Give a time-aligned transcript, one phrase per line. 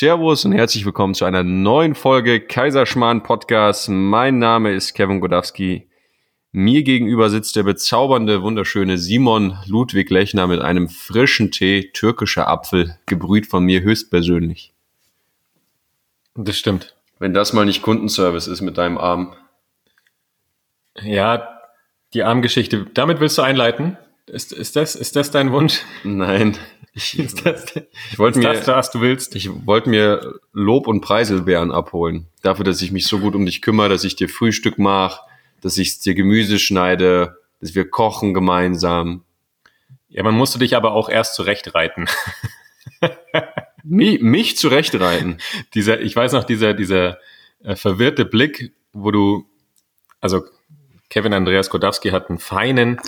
[0.00, 3.90] Servus und herzlich willkommen zu einer neuen Folge Kaiserschmarrn Podcast.
[3.90, 5.90] Mein Name ist Kevin Godowski.
[6.52, 12.96] Mir gegenüber sitzt der bezaubernde, wunderschöne Simon Ludwig Lechner mit einem frischen Tee, türkischer Apfel,
[13.04, 14.72] gebrüht von mir höchstpersönlich.
[16.34, 16.96] Das stimmt.
[17.18, 19.34] Wenn das mal nicht Kundenservice ist mit deinem Arm.
[21.02, 21.60] Ja,
[22.14, 22.86] die Armgeschichte.
[22.94, 23.98] Damit willst du einleiten?
[24.32, 25.82] Ist, ist, das, ist das dein Wunsch?
[26.04, 26.56] Nein.
[26.94, 27.74] Ich, ist das,
[28.12, 29.34] ich wollte mir, das, was du willst?
[29.34, 32.28] ich wollte mir Lob und Preiselbeeren abholen.
[32.42, 35.20] Dafür, dass ich mich so gut um dich kümmere, dass ich dir Frühstück mache,
[35.60, 39.24] dass ich dir Gemüse schneide, dass wir kochen gemeinsam.
[40.08, 42.06] Ja, man musste dich aber auch erst zurechtreiten.
[43.82, 45.38] Mi mich zurechtreiten.
[45.74, 47.18] dieser, ich weiß noch, dieser, dieser
[47.64, 49.46] äh, verwirrte Blick, wo du,
[50.20, 50.44] also
[51.08, 53.00] Kevin Andreas Godowski hat einen feinen,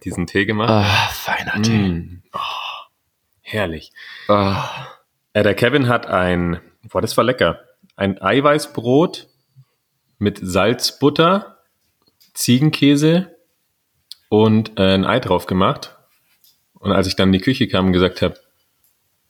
[0.00, 0.70] diesen Tee gemacht.
[0.70, 2.22] Ah, feiner Mm.
[2.32, 2.38] Oh,
[3.40, 3.92] herrlich.
[4.28, 4.68] Ah,
[5.34, 7.60] Äh, der Kevin hat ein, boah, das war lecker,
[7.96, 9.28] ein Eiweißbrot
[10.18, 11.58] mit Salzbutter,
[12.34, 13.34] Ziegenkäse
[14.28, 15.96] und äh, ein Ei drauf gemacht.
[16.74, 18.34] Und als ich dann in die Küche kam und gesagt habe,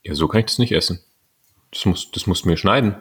[0.02, 1.00] ja, so kann ich das nicht essen.
[1.70, 2.96] Das muss, das musst du mir schneiden.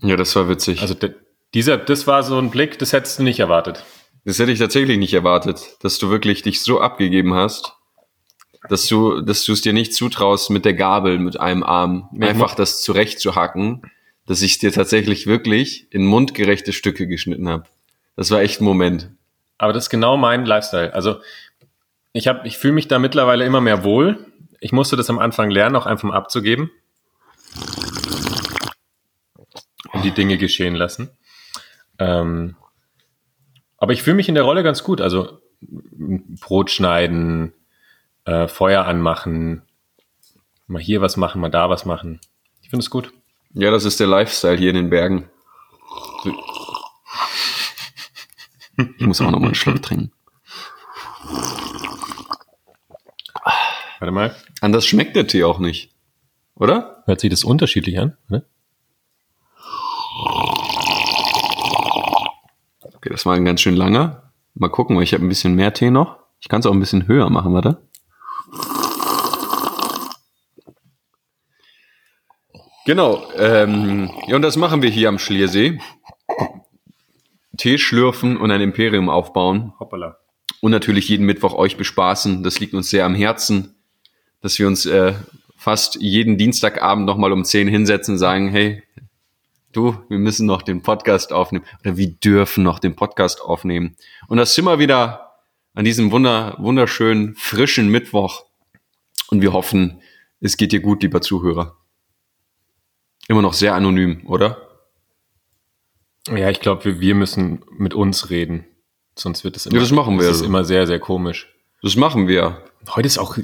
[0.00, 0.80] ja, das war witzig.
[0.82, 1.14] Also de,
[1.54, 3.84] dieser, das war so ein Blick, das hättest du nicht erwartet.
[4.24, 7.74] Das hätte ich tatsächlich nicht erwartet, dass du wirklich dich so abgegeben hast,
[8.68, 12.54] dass du, dass du es dir nicht zutraust, mit der Gabel, mit einem Arm einfach
[12.54, 13.82] das zurechtzuhacken,
[14.26, 17.64] dass ich es dir tatsächlich wirklich in mundgerechte Stücke geschnitten habe.
[18.14, 19.10] Das war echt ein Moment.
[19.58, 20.94] Aber das ist genau mein Lifestyle.
[20.94, 21.20] Also
[22.12, 24.26] ich habe, ich fühle mich da mittlerweile immer mehr wohl.
[24.60, 26.70] Ich musste das am Anfang lernen, auch einfach mal abzugeben.
[29.92, 31.10] Und die Dinge geschehen lassen.
[31.98, 32.56] Ähm,
[33.82, 35.00] aber ich fühle mich in der Rolle ganz gut.
[35.00, 37.52] Also Brot schneiden,
[38.24, 39.62] äh, Feuer anmachen,
[40.68, 42.20] mal hier was machen, mal da was machen.
[42.60, 43.12] Ich finde es gut.
[43.54, 45.28] Ja, das ist der Lifestyle hier in den Bergen.
[48.98, 50.12] Ich muss auch noch mal einen Schluck trinken.
[53.98, 54.36] Warte mal.
[54.60, 55.92] Anders schmeckt der Tee auch nicht.
[56.54, 57.02] Oder?
[57.06, 58.16] Hört sich das unterschiedlich an?
[58.28, 58.44] Ne?
[63.02, 64.32] Okay, das war ein ganz schön langer.
[64.54, 66.18] Mal gucken, weil ich habe ein bisschen mehr Tee noch.
[66.38, 67.82] Ich kann es auch ein bisschen höher machen, warte.
[72.86, 75.80] Genau, ähm, ja, und das machen wir hier am Schliersee.
[77.56, 79.72] Tee schlürfen und ein Imperium aufbauen.
[79.80, 80.18] Hoppala.
[80.60, 82.44] Und natürlich jeden Mittwoch euch bespaßen.
[82.44, 83.74] Das liegt uns sehr am Herzen,
[84.42, 85.14] dass wir uns äh,
[85.56, 88.84] fast jeden Dienstagabend nochmal um 10 hinsetzen und sagen, hey,
[89.72, 91.64] du, wir müssen noch den Podcast aufnehmen.
[91.80, 93.96] Oder wir dürfen noch den Podcast aufnehmen.
[94.28, 95.32] Und das sind wir wieder
[95.74, 98.44] an diesem wunder, wunderschönen, frischen Mittwoch.
[99.28, 100.02] Und wir hoffen,
[100.40, 101.76] es geht dir gut, lieber Zuhörer.
[103.28, 104.68] Immer noch sehr anonym, oder?
[106.28, 108.66] Ja, ich glaube, wir, wir müssen mit uns reden.
[109.16, 110.26] Sonst wird es immer, Ja, das machen wir.
[110.26, 111.48] Das ist immer sehr, sehr komisch.
[111.82, 112.62] Das machen wir.
[112.94, 113.38] Heute ist auch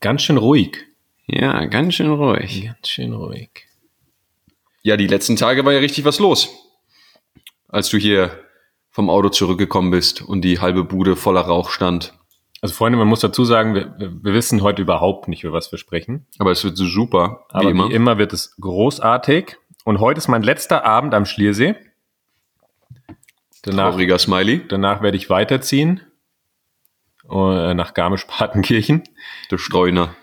[0.00, 0.78] ganz schön ruhig.
[1.26, 2.64] Ja, ganz schön ruhig.
[2.64, 3.69] Ganz schön ruhig.
[4.82, 6.48] Ja, die letzten Tage war ja richtig was los.
[7.68, 8.30] Als du hier
[8.90, 12.14] vom Auto zurückgekommen bist und die halbe Bude voller Rauch stand.
[12.62, 15.78] Also Freunde, man muss dazu sagen, wir, wir wissen heute überhaupt nicht, über was wir
[15.78, 16.26] sprechen.
[16.38, 17.88] Aber es wird so super, Aber wie immer.
[17.88, 19.56] wie immer wird es großartig.
[19.84, 21.74] Und heute ist mein letzter Abend am Schliersee.
[23.62, 24.66] Danach, Trauriger Smiley.
[24.68, 26.00] danach werde ich weiterziehen
[27.30, 29.04] äh, nach Garmisch-Partenkirchen.
[29.50, 30.14] Der Streuner.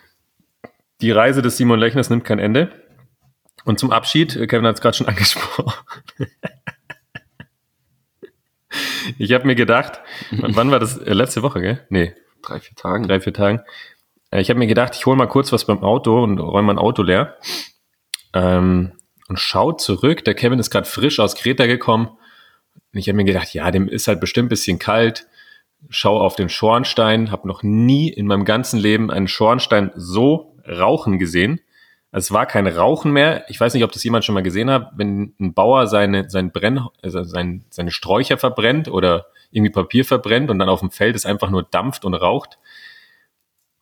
[1.01, 2.71] Die Reise des Simon Lechners nimmt kein Ende.
[3.67, 5.73] Und zum Abschied, äh, Kevin hat es gerade schon angesprochen.
[9.17, 9.99] ich habe mir gedacht,
[10.31, 10.97] wann wann war das?
[10.97, 11.85] Äh, Letzte Woche, gell?
[11.89, 12.13] Nee,
[12.43, 13.03] Drei, vier Tagen.
[13.07, 13.61] drei, vier Tagen.
[14.31, 16.77] Äh, Ich habe mir gedacht, ich hole mal kurz was beim Auto und räume mein
[16.77, 17.35] Auto leer.
[18.33, 18.93] Ähm,
[19.27, 20.23] und schau zurück.
[20.23, 22.07] Der Kevin ist gerade frisch aus Kreta gekommen.
[22.93, 25.27] Und ich habe mir gedacht, ja, dem ist halt bestimmt ein bisschen kalt.
[25.89, 27.31] Schau auf den Schornstein.
[27.31, 31.59] Habe noch nie in meinem ganzen Leben einen Schornstein so rauchen gesehen.
[32.17, 33.45] Es war kein Rauchen mehr.
[33.47, 36.51] Ich weiß nicht, ob das jemand schon mal gesehen hat, wenn ein Bauer seine, sein
[36.51, 41.15] Brenn, also sein, seine Sträucher verbrennt oder irgendwie Papier verbrennt und dann auf dem Feld
[41.15, 42.57] es einfach nur dampft und raucht.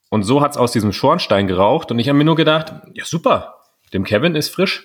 [0.10, 1.92] Und so hat's aus diesem Schornstein geraucht.
[1.92, 3.56] Und ich habe mir nur gedacht, ja super,
[3.94, 4.84] dem Kevin ist frisch.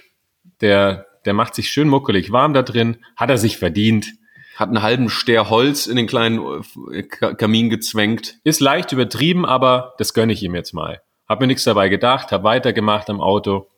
[0.60, 3.04] Der, der macht sich schön muckelig warm da drin.
[3.16, 4.12] Hat er sich verdient.
[4.54, 6.62] Hat einen halben Ster Holz in den kleinen
[6.92, 8.36] äh, Ka- Kamin gezwängt.
[8.44, 11.02] Ist leicht übertrieben, aber das gönne ich ihm jetzt mal.
[11.30, 13.68] Hab mir nichts dabei gedacht, habe weitergemacht am Auto,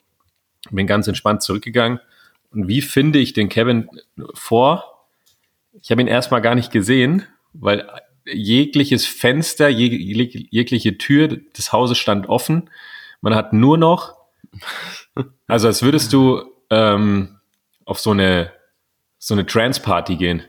[0.71, 2.01] bin ganz entspannt zurückgegangen.
[2.51, 3.89] Und wie finde ich den Kevin
[4.35, 5.07] vor?
[5.81, 7.89] Ich habe ihn erstmal gar nicht gesehen, weil
[8.25, 9.91] jegliches Fenster, jeg
[10.51, 12.71] jegliche Tür des Hauses stand offen.
[13.21, 14.23] Man hat nur noch
[15.47, 17.39] Also als würdest du ähm,
[17.85, 18.53] auf so eine
[19.19, 20.43] so eine Trance-Party gehen,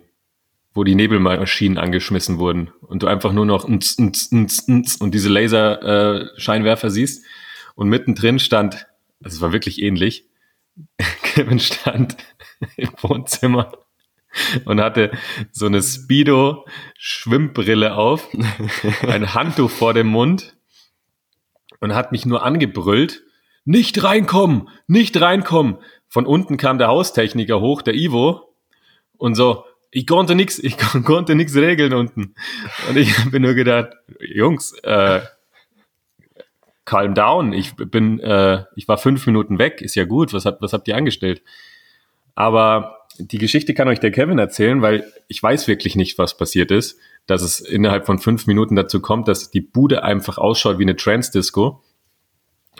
[0.73, 5.13] wo die Nebelmaschinen angeschmissen wurden und du einfach nur noch nz, nz, nz, nz, und
[5.13, 7.23] diese Laserscheinwerfer äh, siehst
[7.75, 8.87] und mittendrin stand,
[9.23, 10.25] also es war wirklich ähnlich,
[11.23, 12.17] Kevin stand
[12.77, 13.71] im Wohnzimmer
[14.65, 15.11] und hatte
[15.51, 18.27] so eine Speedo-Schwimmbrille auf,
[19.07, 20.57] ein Handtuch vor dem Mund
[21.79, 23.21] und hat mich nur angebrüllt,
[23.65, 25.77] nicht reinkommen, nicht reinkommen.
[26.07, 28.53] Von unten kam der Haustechniker hoch, der Ivo,
[29.17, 32.33] und so, ich konnte nix, ich konnte nix regeln unten.
[32.89, 35.21] Und ich habe nur gedacht, Jungs, äh,
[36.83, 37.53] calm down.
[37.53, 40.33] Ich bin, äh, ich war fünf Minuten weg, ist ja gut.
[40.33, 41.43] Was, hat, was habt ihr angestellt?
[42.35, 46.71] Aber die Geschichte kann euch der Kevin erzählen, weil ich weiß wirklich nicht, was passiert
[46.71, 50.83] ist, dass es innerhalb von fünf Minuten dazu kommt, dass die Bude einfach ausschaut wie
[50.83, 51.83] eine Trance-Disco.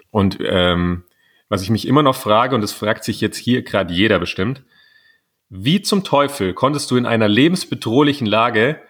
[0.10, 1.04] Und ähm,
[1.48, 4.64] was ich mich immer noch frage, und das fragt sich jetzt hier gerade jeder bestimmt,
[5.56, 8.82] wie zum Teufel konntest du in einer lebensbedrohlichen Lage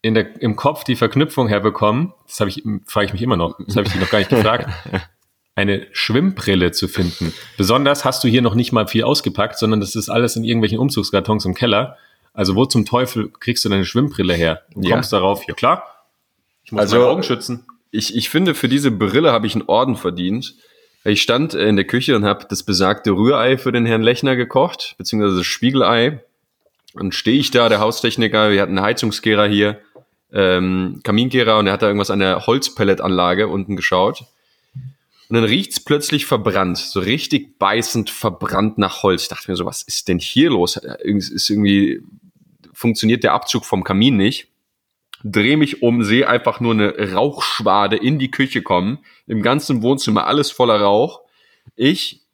[0.00, 2.14] in der, im Kopf die Verknüpfung herbekommen?
[2.26, 4.30] Das habe ich, frage ich mich immer noch, das habe ich dich noch gar nicht
[4.30, 4.68] gefragt.
[5.56, 7.32] eine Schwimmbrille zu finden.
[7.56, 10.78] Besonders hast du hier noch nicht mal viel ausgepackt, sondern das ist alles in irgendwelchen
[10.78, 11.96] Umzugskartons im Keller.
[12.32, 14.62] Also wo zum Teufel kriegst du deine Schwimmbrille her?
[14.72, 14.94] Du ja.
[14.94, 15.82] kommst darauf, ja klar,
[16.62, 17.66] ich muss also, meine Augen schützen.
[17.90, 20.54] Ich, ich finde, für diese Brille habe ich einen Orden verdient.
[21.06, 24.96] Ich stand in der Küche und habe das besagte Rührei für den Herrn Lechner gekocht,
[24.98, 26.20] beziehungsweise das Spiegelei.
[26.94, 29.78] Und stehe ich da, der Haustechniker, wir hatten einen Heizungskehrer hier,
[30.32, 34.24] ähm, Kaminkehrer, und er hat da irgendwas an der Holzpelletanlage unten geschaut.
[35.28, 39.22] Und dann riecht's plötzlich verbrannt, so richtig beißend verbrannt nach Holz.
[39.22, 40.76] Ich dachte mir so, was ist denn hier los?
[40.76, 42.00] Ist irgendwie,
[42.72, 44.48] funktioniert der Abzug vom Kamin nicht.
[45.24, 48.98] Dreh mich um, sehe einfach nur eine Rauchschwade in die Küche kommen.
[49.26, 51.22] Im ganzen Wohnzimmer alles voller Rauch.
[51.74, 52.26] Ich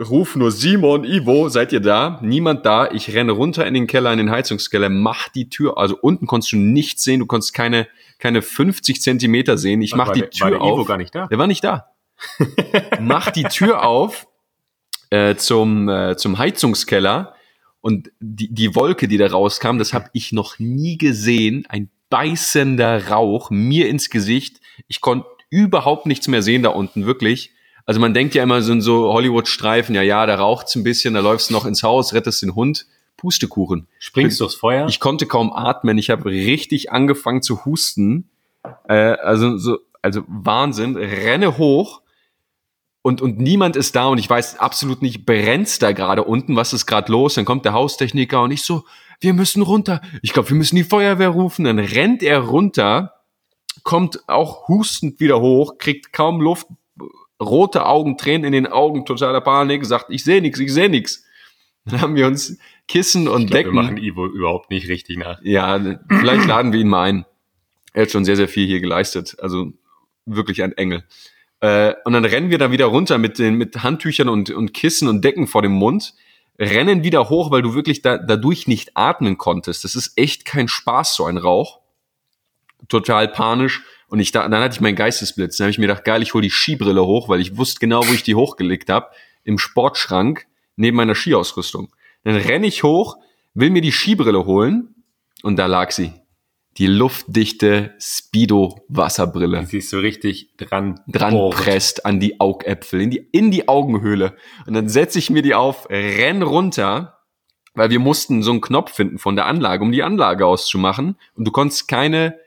[0.00, 2.18] ruf nur Simon, Ivo, seid ihr da?
[2.22, 2.90] Niemand da.
[2.90, 5.78] Ich renne runter in den Keller, in den Heizungskeller, mach die Tür.
[5.78, 7.88] Also unten konntest du nichts sehen, du konntest keine,
[8.18, 9.80] keine 50 Zentimeter sehen.
[9.80, 10.78] Ich mach war die der, Tür war der auf.
[10.78, 11.26] Ivo gar nicht da?
[11.28, 11.86] Der war nicht da.
[13.00, 14.26] mach die Tür auf
[15.10, 17.34] äh, zum, äh, zum Heizungskeller
[17.80, 21.66] und die, die Wolke, die da rauskam, das habe ich noch nie gesehen.
[21.68, 24.60] Ein beißender Rauch mir ins Gesicht.
[24.88, 27.52] Ich konnte überhaupt nichts mehr sehen da unten, wirklich.
[27.84, 31.14] Also man denkt ja immer so in so Hollywood-Streifen, ja, ja, da raucht's ein bisschen,
[31.14, 32.86] da läufst du noch ins Haus, rettest den Hund.
[33.16, 33.86] Pustekuchen.
[33.98, 34.86] Springst du aufs Feuer?
[34.88, 35.96] Ich konnte kaum atmen.
[35.96, 38.28] Ich habe richtig angefangen zu husten.
[38.88, 40.96] Äh, also so, also Wahnsinn.
[40.96, 42.02] Renne hoch
[43.06, 46.72] und, und niemand ist da und ich weiß absolut nicht, brennt's da gerade unten, was
[46.72, 47.34] ist gerade los?
[47.34, 48.84] Dann kommt der Haustechniker und ich so,
[49.20, 50.00] wir müssen runter.
[50.22, 51.64] Ich glaube, wir müssen die Feuerwehr rufen.
[51.64, 53.14] Dann rennt er runter,
[53.82, 56.66] kommt auch hustend wieder hoch, kriegt kaum Luft,
[57.40, 61.24] rote Augen, Tränen in den Augen, totaler Panik, sagt, ich sehe nichts, ich sehe nichts.
[61.84, 62.58] Dann haben wir uns
[62.88, 63.74] Kissen und ich glaub, Decken.
[63.74, 65.40] Wir machen Ivo überhaupt nicht richtig nach.
[65.42, 65.78] Ja,
[66.08, 67.26] vielleicht laden wir ihn mal ein.
[67.92, 69.36] Er hat schon sehr, sehr viel hier geleistet.
[69.40, 69.72] Also
[70.26, 71.04] wirklich ein Engel.
[71.60, 75.08] Äh, und dann rennen wir da wieder runter mit den mit Handtüchern und, und Kissen
[75.08, 76.14] und Decken vor dem Mund,
[76.58, 79.84] rennen wieder hoch, weil du wirklich da, dadurch nicht atmen konntest.
[79.84, 81.80] Das ist echt kein Spaß, so ein Rauch.
[82.88, 83.82] Total panisch.
[84.08, 85.56] Und ich da, dann hatte ich meinen Geistesblitz.
[85.56, 88.06] Dann habe ich mir gedacht, geil, ich hole die Skibrille hoch, weil ich wusste genau,
[88.06, 89.10] wo ich die hochgelegt habe.
[89.44, 90.46] Im Sportschrank
[90.76, 91.92] neben meiner Skiausrüstung.
[92.24, 93.16] Dann renne ich hoch,
[93.54, 94.94] will mir die Skibrille holen
[95.42, 96.12] und da lag sie
[96.78, 99.60] die luftdichte Speedo-Wasserbrille.
[99.60, 104.36] Die sich so richtig dran, dran presst an die Augäpfel, in die, in die Augenhöhle.
[104.66, 107.20] Und dann setze ich mir die auf, renn runter,
[107.74, 111.16] weil wir mussten so einen Knopf finden von der Anlage, um die Anlage auszumachen.
[111.34, 112.38] Und du konntest keine,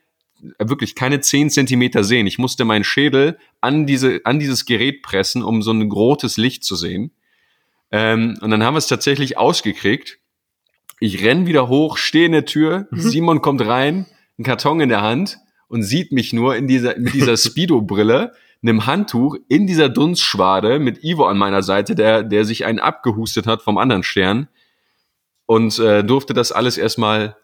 [0.59, 2.27] wirklich keine zehn Zentimeter sehen.
[2.27, 6.63] Ich musste meinen Schädel an diese, an dieses Gerät pressen, um so ein rotes Licht
[6.63, 7.11] zu sehen.
[7.91, 10.19] Ähm, und dann haben wir es tatsächlich ausgekriegt.
[10.99, 12.99] Ich renn wieder hoch, stehe in der Tür, mhm.
[12.99, 14.05] Simon kommt rein,
[14.39, 18.85] einen Karton in der Hand und sieht mich nur in dieser, mit dieser Speedo-Brille, einem
[18.85, 23.61] Handtuch in dieser Dunstschwade mit Ivo an meiner Seite, der, der sich einen abgehustet hat
[23.61, 24.47] vom anderen Stern
[25.45, 27.37] und äh, durfte das alles erstmal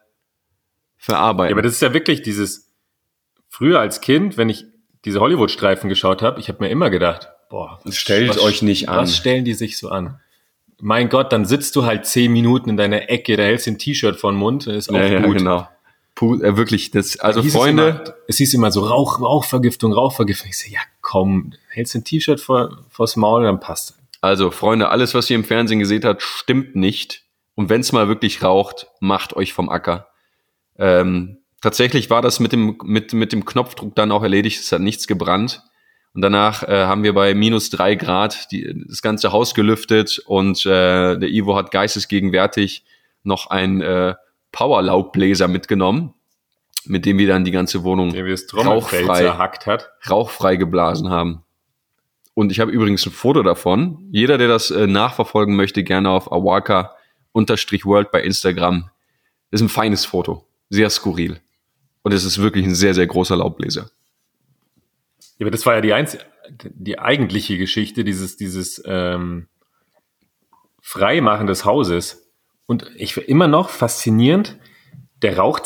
[0.97, 1.51] verarbeiten.
[1.51, 2.73] Ja, aber das ist ja wirklich dieses,
[3.49, 4.65] früher als Kind, wenn ich
[5.05, 9.03] diese Hollywood-Streifen geschaut habe, ich habe mir immer gedacht, boah, stellt was, euch nicht an.
[9.03, 10.19] Was stellen die sich so an?
[10.81, 13.77] Mein Gott, dann sitzt du halt zehn Minuten in deiner Ecke, da hältst du ein
[13.77, 15.33] T-Shirt vor den Mund, ist auch ja, gut.
[15.33, 15.67] Ja, genau.
[16.15, 17.89] Puh, äh, wirklich, das, also Freunde.
[17.89, 20.49] Es, immer, es hieß immer so Rauch, Rauchvergiftung, Rauchvergiftung.
[20.49, 23.97] Ich so, ja komm, hältst du ein T-Shirt vor, vors Maul, dann passt.
[24.21, 27.23] Also Freunde, alles, was ihr im Fernsehen gesehen habt, stimmt nicht.
[27.53, 30.07] Und wenn es mal wirklich raucht, macht euch vom Acker.
[30.77, 34.59] Ähm, tatsächlich war das mit dem, mit, mit dem Knopfdruck dann auch erledigt.
[34.59, 35.61] Es hat nichts gebrannt.
[36.13, 40.65] Und danach äh, haben wir bei minus drei Grad die, das ganze Haus gelüftet und
[40.65, 42.85] äh, der Ivo hat geistesgegenwärtig
[43.23, 44.15] noch ein äh,
[44.55, 46.13] Powerlaubbläser mitgenommen,
[46.85, 48.15] mit dem wir dann die ganze Wohnung
[48.55, 49.91] rauchfrei, zerhackt hat.
[50.09, 51.43] rauchfrei geblasen haben.
[52.33, 54.07] Und ich habe übrigens ein Foto davon.
[54.11, 58.89] Jeder, der das äh, nachverfolgen möchte, gerne auf awaka-world bei Instagram.
[59.51, 60.47] ist ein feines Foto.
[60.69, 61.41] Sehr skurril.
[62.03, 63.89] Und es ist wirklich ein sehr, sehr großer Laubbläser.
[65.37, 66.17] Ja, aber das war ja die, einz
[66.49, 69.47] die eigentliche Geschichte, dieses, dieses ähm,
[70.79, 72.24] Freimachen des Hauses.
[72.67, 74.57] Und ich finde immer noch faszinierend,
[75.21, 75.59] der Rauch,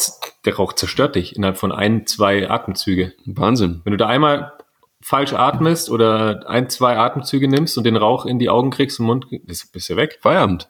[0.46, 3.14] der Rauch zerstört dich innerhalb von ein, zwei Atemzüge.
[3.26, 3.82] Wahnsinn.
[3.84, 4.54] Wenn du da einmal
[5.02, 9.06] falsch atmest oder ein, zwei Atemzüge nimmst und den Rauch in die Augen kriegst, im
[9.06, 10.20] Mund, das bist du weg.
[10.22, 10.70] Feierabend.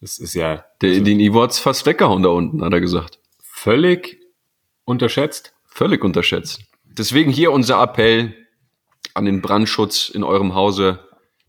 [0.00, 3.18] Das ist ja Der, den Ivo hat's fast weggehauen da unten, hat er gesagt.
[3.40, 4.20] völlig
[4.84, 5.54] unterschätzt.
[5.66, 6.60] Völlig unterschätzt.
[6.84, 8.34] Deswegen hier unser Appell
[9.14, 11.00] an den Brandschutz in eurem Hause.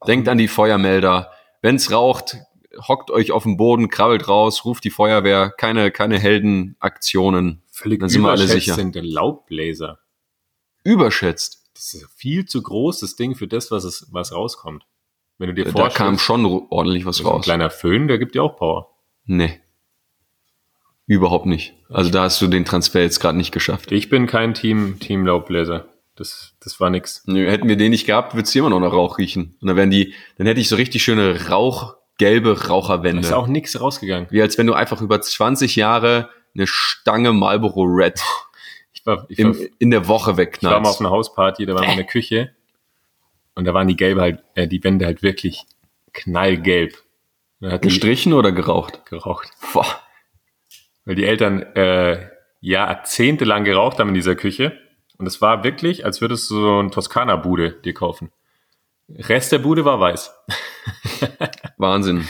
[0.07, 1.31] Denkt an die Feuermelder.
[1.61, 2.37] Wenn's raucht,
[2.87, 5.51] hockt euch auf den Boden, krabbelt raus, ruft die Feuerwehr.
[5.51, 7.61] Keine, keine Heldenaktionen.
[7.71, 8.73] Völlig Dann sind wir alle sicher.
[8.75, 9.99] sind der Laubbläser.
[10.83, 11.69] Überschätzt.
[11.73, 14.85] Das ist viel zu groß, das Ding, für das, was, es, was rauskommt.
[15.37, 17.45] Wenn du dir Da vorstellst, kam schon ordentlich was so ein raus.
[17.45, 18.89] kleiner Föhn, der gibt dir auch Power.
[19.25, 19.59] Nee.
[21.05, 21.73] Überhaupt nicht.
[21.89, 23.91] Also da hast du den Transfer jetzt gerade nicht geschafft.
[23.91, 25.87] Ich bin kein Team, Team Laubbläser.
[26.15, 27.23] Das, das war nix.
[27.25, 29.55] Nö, hätten wir den nicht gehabt, wird's hier immer noch nach Rauch riechen.
[29.61, 33.21] Und dann wären die, dann hätte ich so richtig schöne rauchgelbe Da Raucherwände.
[33.21, 34.27] ist auch nix rausgegangen.
[34.29, 38.21] Wie als wenn du einfach über 20 Jahre eine Stange Marlboro Red
[38.91, 40.99] Ich war, ich war, im, in der Woche ich war mal auf wegknallst.
[40.99, 42.51] einer Hausparty, da waren wir in der Küche
[43.55, 45.65] und da waren die gelbe halt, äh, die Wände halt wirklich
[46.13, 46.97] knallgelb.
[47.61, 49.05] Die Gestrichen oder geraucht?
[49.05, 49.51] geraucht.
[49.73, 49.85] Boah.
[51.05, 52.29] Weil die Eltern äh,
[52.61, 54.77] jahrzehntelang geraucht haben in dieser Küche.
[55.17, 58.31] Und es war wirklich, als würdest du so ein Toskana-Bude dir kaufen.
[59.17, 60.31] Rest der Bude war weiß.
[61.77, 62.27] Wahnsinn.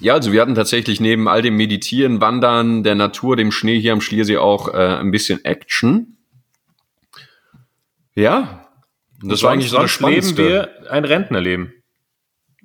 [0.00, 3.92] Ja, also wir hatten tatsächlich neben all dem Meditieren, Wandern, der Natur, dem Schnee hier
[3.92, 6.16] am Schliersee auch äh, ein bisschen Action.
[8.14, 8.66] Ja,
[9.22, 11.74] das war eigentlich so das sonst leben wir ein Rentnerleben.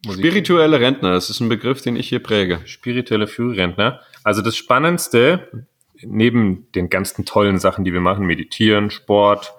[0.09, 2.61] Spirituelle Rentner, das ist ein Begriff, den ich hier präge.
[2.65, 4.01] spirituelle Frührentner.
[4.23, 5.67] Also das Spannendste,
[6.01, 9.53] neben den ganzen tollen Sachen, die wir machen, meditieren, Sport,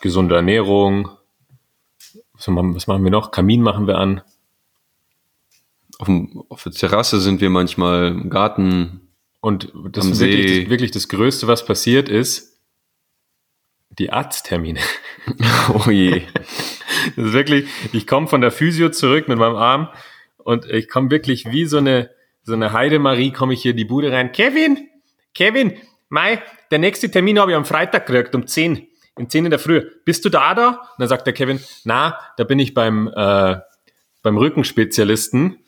[0.00, 1.15] gesunde Ernährung,
[2.46, 3.30] was machen, wir noch?
[3.30, 4.22] Kamin machen wir an.
[5.98, 9.08] Auf, dem, auf der Terrasse sind wir manchmal im Garten.
[9.40, 12.60] Und das wirklich, das, wirklich das Größte, was passiert ist,
[13.90, 14.80] die Arzttermine.
[15.74, 16.22] Oh je.
[17.16, 19.88] Das ist wirklich, ich komme von der Physio zurück mit meinem Arm
[20.38, 22.10] und ich komme wirklich wie so eine,
[22.44, 24.30] so eine Heidemarie, komme ich hier in die Bude rein.
[24.30, 24.88] Kevin,
[25.34, 25.74] Kevin,
[26.08, 28.86] Mai, der nächste Termin habe ich am Freitag gekriegt, um 10,
[29.16, 29.90] um 10 in der Früh.
[30.04, 30.68] Bist du da da?
[30.68, 33.56] Und dann sagt der Kevin, na, da bin ich beim, äh,
[34.22, 35.58] beim Rückenspezialisten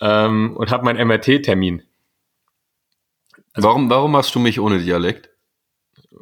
[0.00, 1.82] ähm, und habe meinen MRT-Termin.
[3.54, 5.30] Warum, warum machst du mich ohne Dialekt?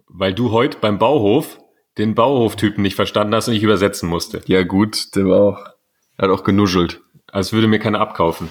[0.07, 1.59] Weil du heute beim Bauhof
[1.99, 4.43] den Bauhoftypen nicht verstanden hast und ich übersetzen musste.
[4.47, 5.67] Ja gut, der war auch,
[6.17, 7.01] er hat auch genuschelt.
[7.27, 8.51] Als würde mir keiner abkaufen.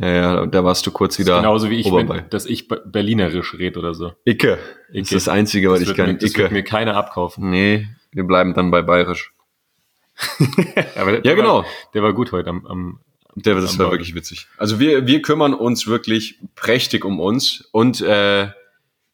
[0.00, 2.18] Ja, ja, da warst du kurz wieder Genauso wie ich, Oberball.
[2.22, 4.12] wenn, dass ich Be- Berlinerisch rede oder so.
[4.24, 4.56] Icke.
[4.56, 5.00] Das Icke.
[5.00, 6.06] ist das Einzige, was Das ich wird, kann.
[6.06, 6.54] mir, das wird Icke.
[6.54, 7.50] mir keiner abkaufen.
[7.50, 9.32] Nee, wir bleiben dann bei Bayerisch.
[10.96, 11.58] Aber der, Ja, genau.
[11.58, 13.00] War, der war gut heute am, am
[13.34, 14.46] Der, das war wirklich witzig.
[14.56, 18.48] Also wir, wir kümmern uns wirklich prächtig um uns und äh,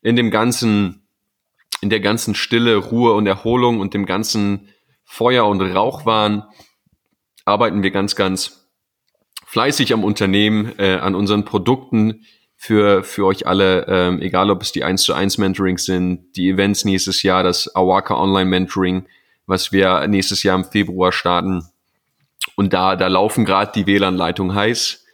[0.02, 1.06] in dem ganzen,
[1.80, 4.68] in der ganzen Stille, Ruhe und Erholung und dem ganzen
[5.04, 6.44] Feuer- und Rauchwahn
[7.44, 8.65] arbeiten wir ganz, ganz
[9.46, 12.26] fleißig am Unternehmen, äh, an unseren Produkten
[12.56, 16.50] für, für euch alle, ähm, egal ob es die 1 zu 1 Mentorings sind, die
[16.50, 19.06] Events nächstes Jahr, das Awaka Online Mentoring,
[19.46, 21.64] was wir nächstes Jahr im Februar starten.
[22.56, 25.04] Und da, da laufen gerade die WLAN-Leitungen heiß.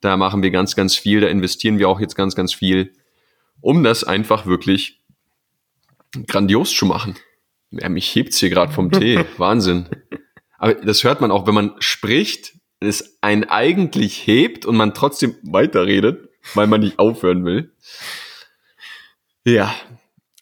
[0.00, 1.20] Da machen wir ganz, ganz viel.
[1.20, 2.92] Da investieren wir auch jetzt ganz, ganz viel,
[3.60, 5.00] um das einfach wirklich
[6.28, 7.16] grandios zu machen.
[7.70, 9.24] Ja, mich hebt's hier gerade vom Tee.
[9.36, 9.86] Wahnsinn.
[10.58, 15.36] Aber das hört man auch, wenn man spricht, es einen eigentlich hebt und man trotzdem
[15.42, 17.72] weiterredet, weil man nicht aufhören will.
[19.44, 19.74] Ja.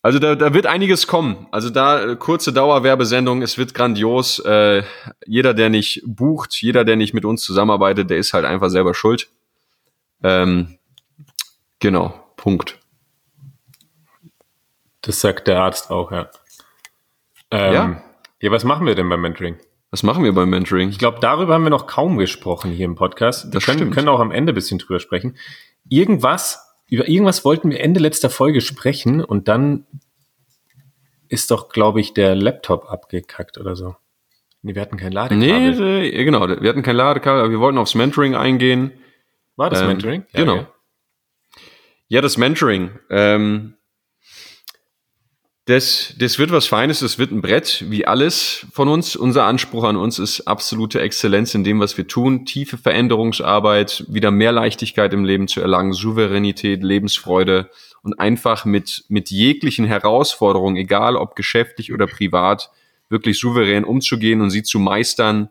[0.01, 1.49] Also da, da wird einiges kommen.
[1.51, 4.39] Also da äh, kurze Dauerwerbesendung, es wird grandios.
[4.39, 4.85] Äh,
[5.27, 8.95] jeder, der nicht bucht, jeder, der nicht mit uns zusammenarbeitet, der ist halt einfach selber
[8.95, 9.29] schuld.
[10.23, 10.79] Ähm,
[11.81, 12.79] genau, Punkt.
[15.03, 16.31] Das sagt der Arzt auch, ja.
[17.51, 18.03] Ähm, Ja.
[18.41, 18.51] ja.
[18.53, 19.57] was machen wir denn beim Mentoring?
[19.91, 20.91] Was machen wir beim Mentoring?
[20.91, 23.47] Ich glaube, darüber haben wir noch kaum gesprochen hier im Podcast.
[23.47, 23.95] Wir Das können, stimmt.
[23.95, 25.37] können auch am Ende ein bisschen drüber sprechen.
[25.89, 29.87] Irgendwas, über irgendwas wollten wir Ende letzter Folge sprechen und dann
[31.29, 33.97] ist doch, glaube ich, der Laptop abgekackt oder so.
[34.63, 35.75] Nee, wir hatten kein Ladekabel.
[35.75, 38.93] Nee, äh, genau, wir hatten kein Ladekabel, aber wir wollten aufs Mentoring eingehen.
[39.57, 40.25] War das Ähm, Mentoring?
[40.35, 40.57] genau.
[40.57, 40.67] Ja.
[42.09, 42.91] Ja, das Mentoring.
[43.11, 43.75] Ähm,
[45.69, 49.17] das, das wird was Feines, das wird ein Brett, wie alles von uns.
[49.17, 52.47] Unser Anspruch an uns ist absolute Exzellenz in dem, was wir tun.
[52.47, 57.69] Tiefe Veränderungsarbeit, wieder mehr Leichtigkeit im Leben zu erlangen, Souveränität, Lebensfreude
[58.03, 62.71] und einfach mit, mit jeglichen Herausforderungen, egal ob geschäftlich oder privat,
[63.11, 65.51] wirklich souverän umzugehen und sie zu meistern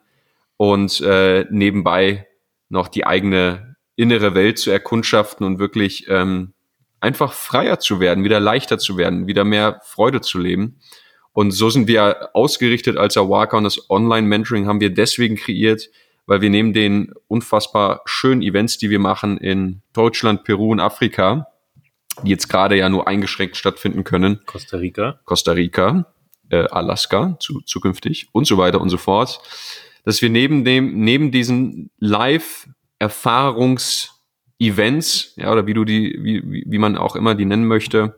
[0.57, 2.25] und äh, nebenbei
[2.69, 6.53] noch die eigene innere Welt zu erkundschaften und wirklich ähm,
[6.99, 10.79] einfach freier zu werden, wieder leichter zu werden, wieder mehr Freude zu leben.
[11.33, 15.89] Und so sind wir ausgerichtet als Awaka und das Online-Mentoring haben wir deswegen kreiert,
[16.25, 21.47] weil wir neben den unfassbar schönen Events, die wir machen in Deutschland, Peru und Afrika,
[22.23, 25.19] die jetzt gerade ja nur eingeschränkt stattfinden können, Costa Rica.
[25.25, 26.11] Costa Rica,
[26.49, 29.39] äh, Alaska zu, zukünftig und so weiter und so fort,
[30.03, 31.91] dass wir neben dem, neben diesen
[34.59, 38.15] Live-Erfahrungs-Events, ja, oder wie du die, wie, wie man auch immer die nennen möchte,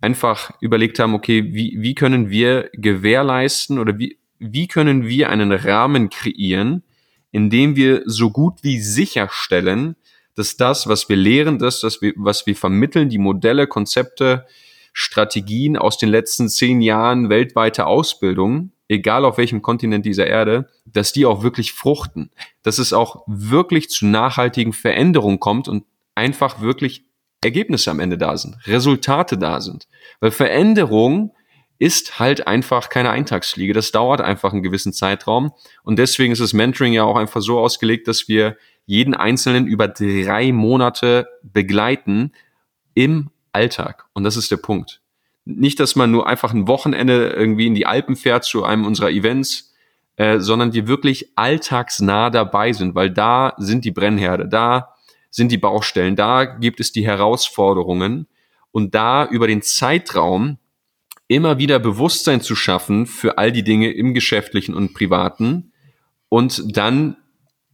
[0.00, 5.52] einfach überlegt haben, okay, wie, wie können wir gewährleisten oder wie, wie können wir einen
[5.52, 6.82] Rahmen kreieren,
[7.30, 9.96] in dem wir so gut wie sicherstellen,
[10.34, 14.46] dass das, was wir lehren, das, das wir, was wir vermitteln, die Modelle, Konzepte,
[14.94, 21.12] Strategien aus den letzten zehn Jahren weltweite Ausbildung, egal auf welchem Kontinent dieser Erde, dass
[21.12, 22.30] die auch wirklich fruchten,
[22.62, 25.84] dass es auch wirklich zu nachhaltigen Veränderungen kommt und
[26.14, 27.04] einfach wirklich
[27.42, 29.88] Ergebnisse am Ende da sind, Resultate da sind.
[30.20, 31.34] Weil Veränderung
[31.78, 33.72] ist halt einfach keine Eintagsfliege.
[33.72, 35.52] Das dauert einfach einen gewissen Zeitraum.
[35.82, 38.56] Und deswegen ist das Mentoring ja auch einfach so ausgelegt, dass wir
[38.86, 42.32] jeden Einzelnen über drei Monate begleiten
[42.94, 44.04] im Alltag.
[44.12, 45.01] Und das ist der Punkt.
[45.44, 49.10] Nicht, dass man nur einfach ein Wochenende irgendwie in die Alpen fährt zu einem unserer
[49.10, 49.72] Events,
[50.16, 54.94] äh, sondern wir wirklich alltagsnah dabei sind, weil da sind die Brennherde, da
[55.30, 58.26] sind die Baustellen, da gibt es die Herausforderungen
[58.70, 60.58] und da über den Zeitraum
[61.28, 65.72] immer wieder Bewusstsein zu schaffen für all die Dinge im geschäftlichen und privaten
[66.28, 67.16] und dann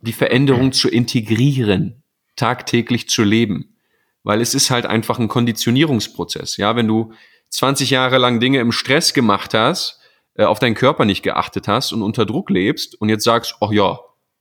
[0.01, 2.03] die Veränderung zu integrieren,
[2.37, 3.77] tagtäglich zu leben.
[4.23, 6.57] Weil es ist halt einfach ein Konditionierungsprozess.
[6.57, 7.13] Ja, wenn du
[7.51, 10.01] 20 Jahre lang Dinge im Stress gemacht hast,
[10.35, 13.71] äh, auf deinen Körper nicht geachtet hast und unter Druck lebst und jetzt sagst, ach
[13.71, 13.99] ja,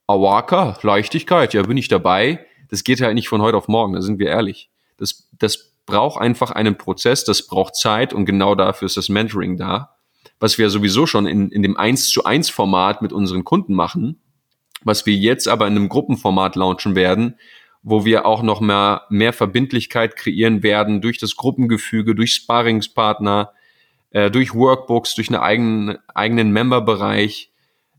[0.07, 2.45] Awaka, Leichtigkeit, ja, bin ich dabei.
[2.69, 4.69] Das geht halt nicht von heute auf morgen, da sind wir ehrlich.
[4.97, 9.57] Das, das braucht einfach einen Prozess, das braucht Zeit und genau dafür ist das Mentoring
[9.57, 9.95] da.
[10.39, 14.21] Was wir sowieso schon in, in dem 1 zu 1 Format mit unseren Kunden machen,
[14.83, 17.37] was wir jetzt aber in einem Gruppenformat launchen werden,
[17.83, 23.51] wo wir auch noch mehr, mehr Verbindlichkeit kreieren werden durch das Gruppengefüge, durch Sparringspartner,
[24.11, 27.51] äh, durch Workbooks, durch einen eigenen, eigenen Memberbereich.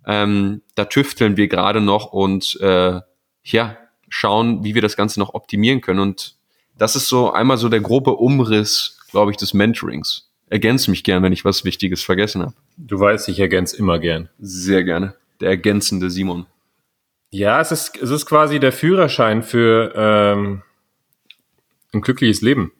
[0.06, 3.00] Ähm, da tüfteln wir gerade noch und äh,
[3.44, 3.76] ja,
[4.08, 6.00] schauen, wie wir das Ganze noch optimieren können.
[6.00, 6.36] Und
[6.76, 10.30] das ist so einmal so der grobe Umriss, glaube ich, des Mentorings.
[10.50, 12.54] Ergänze mich gern, wenn ich was Wichtiges vergessen habe.
[12.78, 14.30] Du weißt, ich ergänze immer gern.
[14.38, 15.14] Sehr gerne.
[15.40, 16.46] Der ergänzende Simon.
[17.30, 20.62] Ja, es ist, es ist quasi der Führerschein für ähm,
[21.92, 22.72] ein glückliches Leben.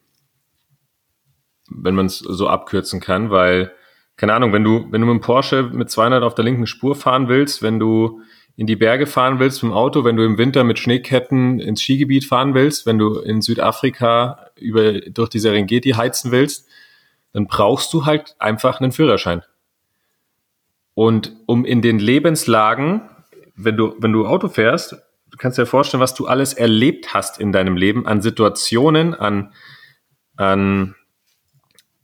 [1.71, 3.73] Wenn man es so abkürzen kann, weil,
[4.17, 6.95] keine Ahnung, wenn du, wenn du mit dem Porsche mit 200 auf der linken Spur
[6.95, 8.23] fahren willst, wenn du
[8.57, 11.83] in die Berge fahren willst mit dem Auto, wenn du im Winter mit Schneeketten ins
[11.83, 16.69] Skigebiet fahren willst, wenn du in Südafrika über, durch die Serengeti heizen willst,
[17.33, 19.43] dann brauchst du halt einfach einen Führerschein.
[20.95, 23.03] Und um in den Lebenslagen,
[23.59, 24.93] wenn du, wenn du Auto fährst,
[25.31, 29.53] du kannst dir vorstellen, was du alles erlebt hast in deinem Leben an Situationen, an,
[30.37, 30.95] an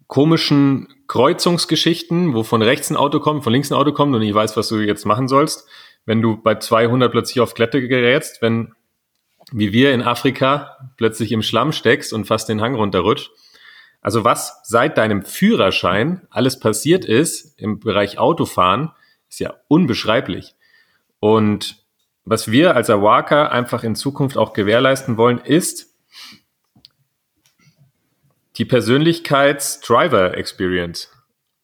[0.06, 4.34] komischen Kreuzungsgeschichten, wo von rechts ein Auto kommt, von links ein Auto kommt und ich
[4.34, 5.68] weiß, was du jetzt machen sollst.
[6.06, 8.74] Wenn du bei 200 plötzlich auf Klette gerätst, wenn,
[9.52, 13.30] wie wir in Afrika, plötzlich im Schlamm steckst und fast den Hang runterrutscht.
[14.00, 18.90] Also was seit deinem Führerschein alles passiert ist im Bereich Autofahren,
[19.30, 20.54] ist ja unbeschreiblich.
[21.24, 21.82] Und
[22.26, 25.96] was wir als Awaka einfach in Zukunft auch gewährleisten wollen, ist
[28.56, 31.10] die Persönlichkeits-Driver-Experience.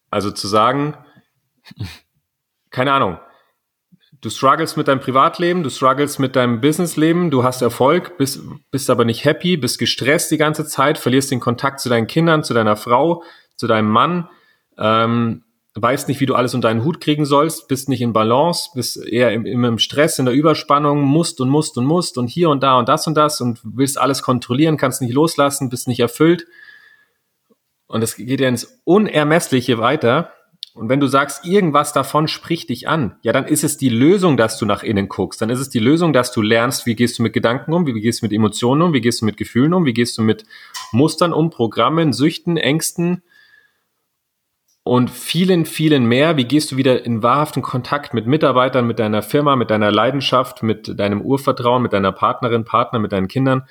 [0.09, 0.97] Also zu sagen,
[2.71, 3.19] keine Ahnung,
[4.23, 8.89] du struggles mit deinem Privatleben, du struggles mit deinem Businessleben, du hast Erfolg, bist, bist
[8.89, 12.55] aber nicht happy, bist gestresst die ganze Zeit, verlierst den Kontakt zu deinen Kindern, zu
[12.55, 13.25] deiner Frau,
[13.57, 14.31] zu deinem Mann,
[14.79, 15.45] ähm,
[15.75, 18.97] weißt nicht, wie du alles unter deinen Hut kriegen sollst, bist nicht in Balance, bist
[18.97, 22.63] eher im, im Stress, in der Überspannung, musst und musst und musst und hier und
[22.63, 26.47] da und das und das und willst alles kontrollieren, kannst nicht loslassen, bist nicht erfüllt.
[27.87, 30.33] Und es geht ja ins Unermessliche weiter.
[30.75, 34.37] Und wenn du sagst, irgendwas davon spricht dich an, ja, dann ist es die Lösung,
[34.37, 35.43] dass du nach innen guckst.
[35.43, 37.93] Dann ist es die Lösung, dass du lernst, wie gehst du mit Gedanken um, wie
[37.93, 40.45] gehst du mit Emotionen um, wie gehst du mit Gefühlen um, wie gehst du mit
[40.93, 43.23] Mustern um, Programmen, Süchten, Ängsten
[44.91, 46.37] und vielen, vielen mehr.
[46.37, 50.65] Wie gehst du wieder in wahrhaften Kontakt mit Mitarbeitern, mit deiner Firma, mit deiner Leidenschaft,
[50.65, 53.69] mit deinem Urvertrauen, mit deiner Partnerin, Partner, mit deinen Kindern?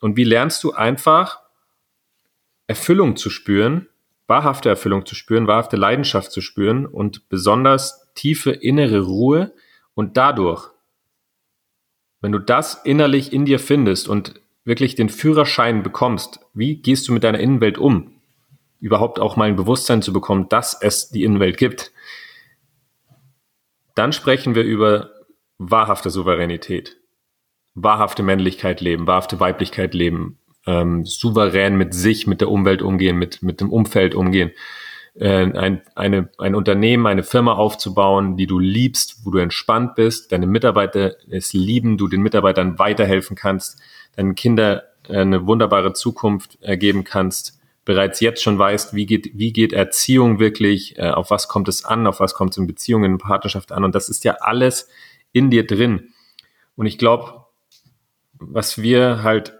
[0.00, 1.40] Und wie lernst du einfach
[2.66, 3.86] Erfüllung zu spüren
[4.30, 9.52] wahrhafte Erfüllung zu spüren, wahrhafte Leidenschaft zu spüren und besonders tiefe innere Ruhe
[9.94, 10.70] und dadurch,
[12.20, 17.12] wenn du das innerlich in dir findest und wirklich den Führerschein bekommst, wie gehst du
[17.12, 18.19] mit deiner Innenwelt um?
[18.80, 21.92] Überhaupt auch mal ein Bewusstsein zu bekommen, dass es die Innenwelt gibt.
[23.94, 25.10] Dann sprechen wir über
[25.58, 26.96] wahrhafte Souveränität,
[27.74, 33.42] wahrhafte Männlichkeit leben, wahrhafte Weiblichkeit leben, ähm, souverän mit sich, mit der Umwelt umgehen, mit,
[33.42, 34.52] mit dem Umfeld umgehen.
[35.14, 40.32] Äh, ein, eine, ein Unternehmen, eine Firma aufzubauen, die du liebst, wo du entspannt bist,
[40.32, 43.80] deine Mitarbeiter es lieben, du den Mitarbeitern weiterhelfen kannst,
[44.16, 49.72] deinen Kindern eine wunderbare Zukunft ergeben kannst, bereits jetzt schon weißt, wie geht, wie geht
[49.72, 53.18] Erziehung wirklich, äh, auf was kommt es an, auf was kommt es in Beziehungen, in
[53.18, 53.84] Partnerschaft an.
[53.84, 54.88] Und das ist ja alles
[55.32, 56.10] in dir drin.
[56.76, 57.46] Und ich glaube,
[58.38, 59.54] was wir halt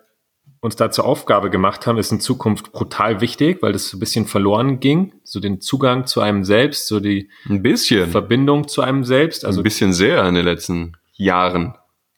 [0.61, 4.00] uns da zur Aufgabe gemacht haben, ist in Zukunft brutal wichtig, weil das so ein
[4.00, 5.14] bisschen verloren ging.
[5.24, 8.11] So den Zugang zu einem selbst, so die ein bisschen.
[8.11, 9.44] Verbindung zu einem selbst.
[9.44, 11.74] Also ein bisschen sehr in den letzten Jahren.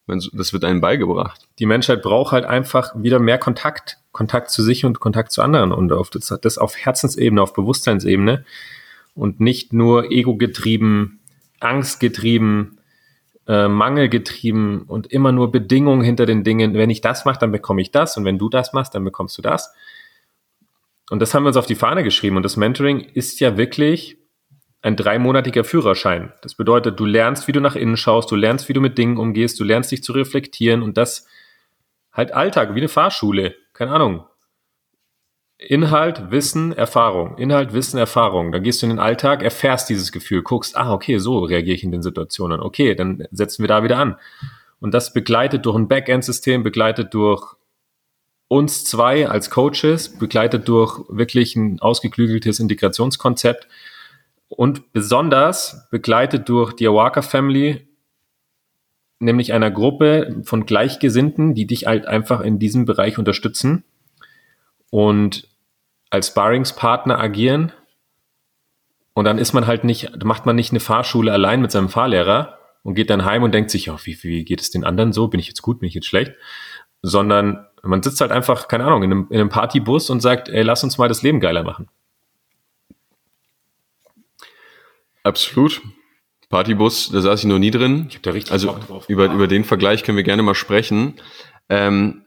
[0.07, 1.47] Das wird einem beigebracht.
[1.59, 3.99] Die Menschheit braucht halt einfach wieder mehr Kontakt.
[4.11, 8.45] Kontakt zu sich und Kontakt zu anderen und auf das, das auf Herzensebene, auf Bewusstseinsebene
[9.15, 11.21] und nicht nur ego-getrieben,
[11.61, 12.79] angstgetrieben,
[13.49, 16.75] äh, Mangel getrieben und immer nur Bedingungen hinter den Dingen.
[16.75, 19.37] Wenn ich das mache, dann bekomme ich das und wenn du das machst, dann bekommst
[19.39, 19.73] du das.
[21.11, 24.19] Und das haben wir uns auf die Fahne geschrieben und das Mentoring ist ja wirklich
[24.83, 26.33] ein dreimonatiger Führerschein.
[26.43, 29.17] Das bedeutet, du lernst, wie du nach innen schaust, du lernst, wie du mit Dingen
[29.17, 31.27] umgehst, du lernst dich zu reflektieren und das
[32.13, 33.55] halt Alltag, wie eine Fahrschule.
[33.73, 34.27] Keine Ahnung.
[35.57, 37.39] Inhalt, Wissen, Erfahrung.
[37.39, 38.51] Inhalt, Wissen, Erfahrung.
[38.51, 41.85] Dann gehst du in den Alltag, erfährst dieses Gefühl, guckst, ah, okay, so reagiere ich
[41.85, 42.61] in den Situationen.
[42.61, 44.17] Okay, dann setzen wir da wieder an.
[44.81, 47.55] Und das begleitet durch ein Backend-System, begleitet durch
[48.49, 53.69] uns zwei als Coaches, begleitet durch wirklich ein ausgeklügeltes Integrationskonzept
[54.57, 57.89] und besonders begleitet durch die Awaka Family,
[59.19, 63.85] nämlich einer Gruppe von Gleichgesinnten, die dich halt einfach in diesem Bereich unterstützen.
[64.91, 65.49] Und
[66.11, 67.73] als Sparringspartner agieren.
[69.15, 72.59] Und dann ist man halt nicht, macht man nicht eine Fahrschule allein mit seinem Fahrlehrer
[72.83, 75.29] und geht dann heim und denkt sich, ja, wie, wie geht es den anderen so?
[75.29, 76.33] Bin ich jetzt gut, bin ich jetzt schlecht?
[77.01, 80.63] Sondern man sitzt halt einfach, keine Ahnung, in einem, in einem Partybus und sagt, ey,
[80.63, 81.89] lass uns mal das Leben geiler machen.
[85.23, 85.83] Absolut.
[86.49, 88.07] Partybus, da saß ich noch nie drin.
[88.11, 88.77] Ich hab da richtig also
[89.09, 91.15] über, über den Vergleich können wir gerne mal sprechen.
[91.71, 92.27] Ähm,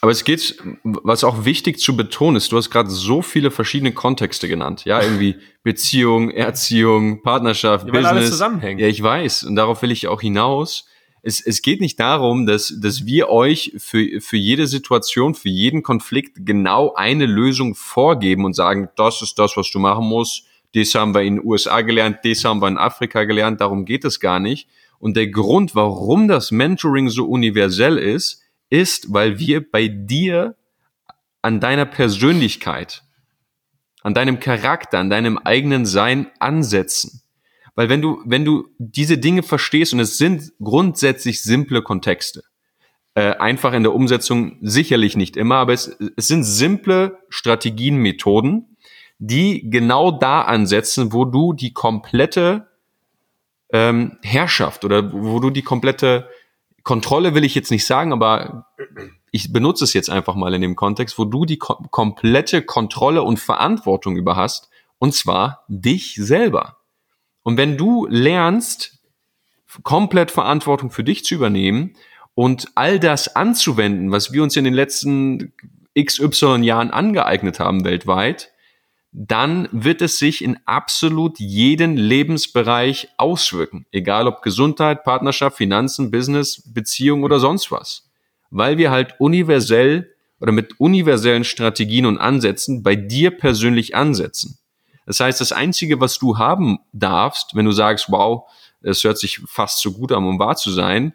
[0.00, 3.92] aber es geht, was auch wichtig zu betonen ist, du hast gerade so viele verschiedene
[3.92, 4.84] Kontexte genannt.
[4.84, 8.10] Ja, irgendwie Beziehung, Erziehung, Partnerschaft, ja, Business.
[8.12, 8.80] Alles zusammenhängt.
[8.80, 9.44] Ja, ich weiß.
[9.44, 10.86] Und darauf will ich auch hinaus.
[11.22, 15.82] Es, es geht nicht darum, dass, dass wir euch für, für jede Situation, für jeden
[15.82, 20.44] Konflikt genau eine Lösung vorgeben und sagen, das ist das, was du machen musst.
[20.74, 23.60] Das haben wir in den USA gelernt, das haben wir in Afrika gelernt.
[23.60, 24.68] Darum geht es gar nicht.
[24.98, 30.56] Und der Grund, warum das Mentoring so universell ist, ist, weil wir bei dir
[31.40, 33.04] an deiner Persönlichkeit,
[34.02, 37.22] an deinem Charakter, an deinem eigenen Sein ansetzen.
[37.74, 42.42] Weil wenn du, wenn du diese Dinge verstehst, und es sind grundsätzlich simple Kontexte,
[43.14, 48.67] äh, einfach in der Umsetzung sicherlich nicht immer, aber es, es sind simple Strategien, Methoden,
[49.18, 52.68] die genau da ansetzen, wo du die komplette
[53.72, 56.28] ähm, Herrschaft oder wo du die komplette
[56.84, 58.66] Kontrolle will ich jetzt nicht sagen, aber
[59.30, 63.22] ich benutze es jetzt einfach mal in dem Kontext, wo du die ko komplette Kontrolle
[63.22, 66.78] und Verantwortung über hast, und zwar dich selber.
[67.42, 69.00] Und wenn du lernst,
[69.82, 71.94] komplett Verantwortung für dich zu übernehmen
[72.34, 75.52] und all das anzuwenden, was wir uns in den letzten
[75.98, 78.50] XY Jahren angeeignet haben weltweit,
[79.12, 83.86] dann wird es sich in absolut jeden Lebensbereich auswirken.
[83.90, 88.10] Egal ob Gesundheit, Partnerschaft, Finanzen, Business, Beziehung oder sonst was.
[88.50, 94.58] Weil wir halt universell oder mit universellen Strategien und Ansätzen bei dir persönlich ansetzen.
[95.06, 98.44] Das heißt, das Einzige, was du haben darfst, wenn du sagst, wow,
[98.82, 101.14] es hört sich fast so gut an, um wahr zu sein,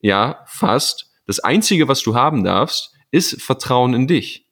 [0.00, 1.10] ja, fast.
[1.26, 4.45] Das Einzige, was du haben darfst, ist Vertrauen in dich.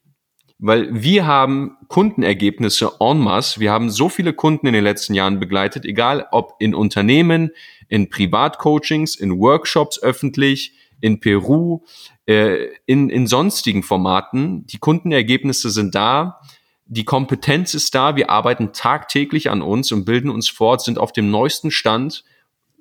[0.57, 3.59] Weil wir haben Kundenergebnisse en masse.
[3.59, 7.51] Wir haben so viele Kunden in den letzten Jahren begleitet, egal ob in Unternehmen,
[7.89, 11.81] in Privatcoachings, in Workshops öffentlich, in Peru,
[12.25, 14.65] äh, in, in sonstigen Formaten.
[14.67, 16.39] Die Kundenergebnisse sind da.
[16.85, 18.15] Die Kompetenz ist da.
[18.15, 22.23] Wir arbeiten tagtäglich an uns und bilden uns fort, sind auf dem neuesten Stand,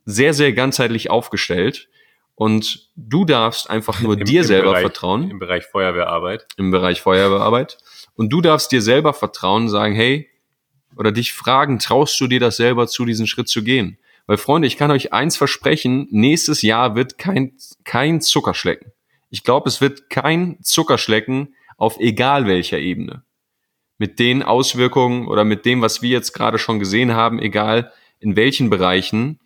[0.04, 1.88] sehr, sehr ganzheitlich aufgestellt.
[2.34, 5.30] Und du darfst einfach nur Im, dir im selber Bereich, vertrauen.
[5.30, 6.46] Im Bereich Feuerwehrarbeit.
[6.56, 7.78] Im Bereich Feuerwehrarbeit.
[8.16, 10.28] Und du darfst dir selber vertrauen, sagen, hey,
[10.96, 13.98] oder dich fragen, traust du dir das selber zu, diesen Schritt zu gehen?
[14.26, 17.52] Weil Freunde, ich kann euch eins versprechen, nächstes Jahr wird kein,
[17.84, 18.92] kein Zuckerschlecken.
[19.30, 23.24] Ich glaube, es wird kein Zuckerschlecken auf egal welcher Ebene.
[23.98, 28.36] Mit den Auswirkungen oder mit dem, was wir jetzt gerade schon gesehen haben, egal in
[28.36, 29.40] welchen Bereichen,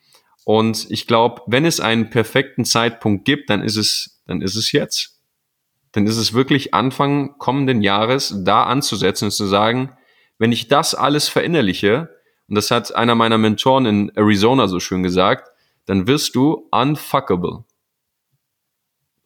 [0.48, 4.72] und ich glaube, wenn es einen perfekten Zeitpunkt gibt, dann ist es, dann ist es
[4.72, 5.20] jetzt.
[5.92, 9.92] Dann ist es wirklich Anfang kommenden Jahres da anzusetzen und zu sagen,
[10.38, 12.08] wenn ich das alles verinnerliche,
[12.48, 15.50] und das hat einer meiner Mentoren in Arizona so schön gesagt,
[15.84, 17.64] dann wirst du unfuckable.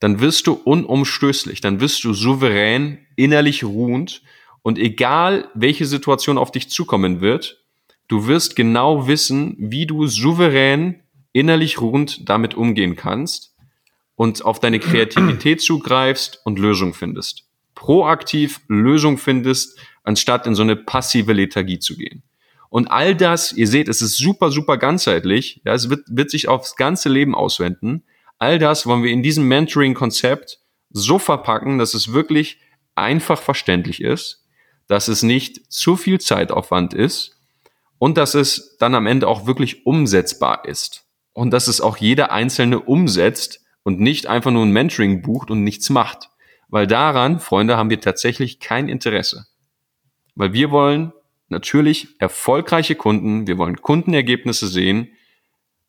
[0.00, 4.22] Dann wirst du unumstößlich, dann wirst du souverän, innerlich ruhend
[4.62, 7.62] und egal welche Situation auf dich zukommen wird,
[8.08, 11.01] du wirst genau wissen, wie du souverän
[11.32, 13.54] innerlich ruhend damit umgehen kannst
[14.14, 17.44] und auf deine Kreativität zugreifst und Lösung findest.
[17.74, 22.22] Proaktiv Lösung findest, anstatt in so eine passive Lethargie zu gehen.
[22.68, 25.60] Und all das, ihr seht, es ist super, super ganzheitlich.
[25.64, 28.04] Ja, es wird, wird sich aufs ganze Leben auswenden.
[28.38, 30.58] All das wollen wir in diesem Mentoring-Konzept
[30.90, 32.58] so verpacken, dass es wirklich
[32.94, 34.44] einfach verständlich ist,
[34.86, 37.38] dass es nicht zu viel Zeitaufwand ist
[37.98, 42.32] und dass es dann am Ende auch wirklich umsetzbar ist und dass es auch jeder
[42.32, 46.30] Einzelne umsetzt und nicht einfach nur ein Mentoring bucht und nichts macht.
[46.68, 49.46] Weil daran, Freunde, haben wir tatsächlich kein Interesse.
[50.34, 51.12] Weil wir wollen
[51.48, 55.08] natürlich erfolgreiche Kunden, wir wollen Kundenergebnisse sehen,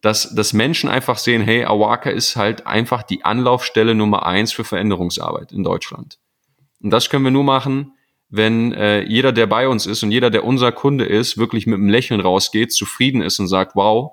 [0.01, 4.65] dass, dass Menschen einfach sehen, hey, Awaka ist halt einfach die Anlaufstelle Nummer eins für
[4.65, 6.19] Veränderungsarbeit in Deutschland.
[6.82, 7.93] Und das können wir nur machen,
[8.29, 11.75] wenn äh, jeder, der bei uns ist und jeder, der unser Kunde ist, wirklich mit
[11.75, 14.12] einem Lächeln rausgeht, zufrieden ist und sagt, wow,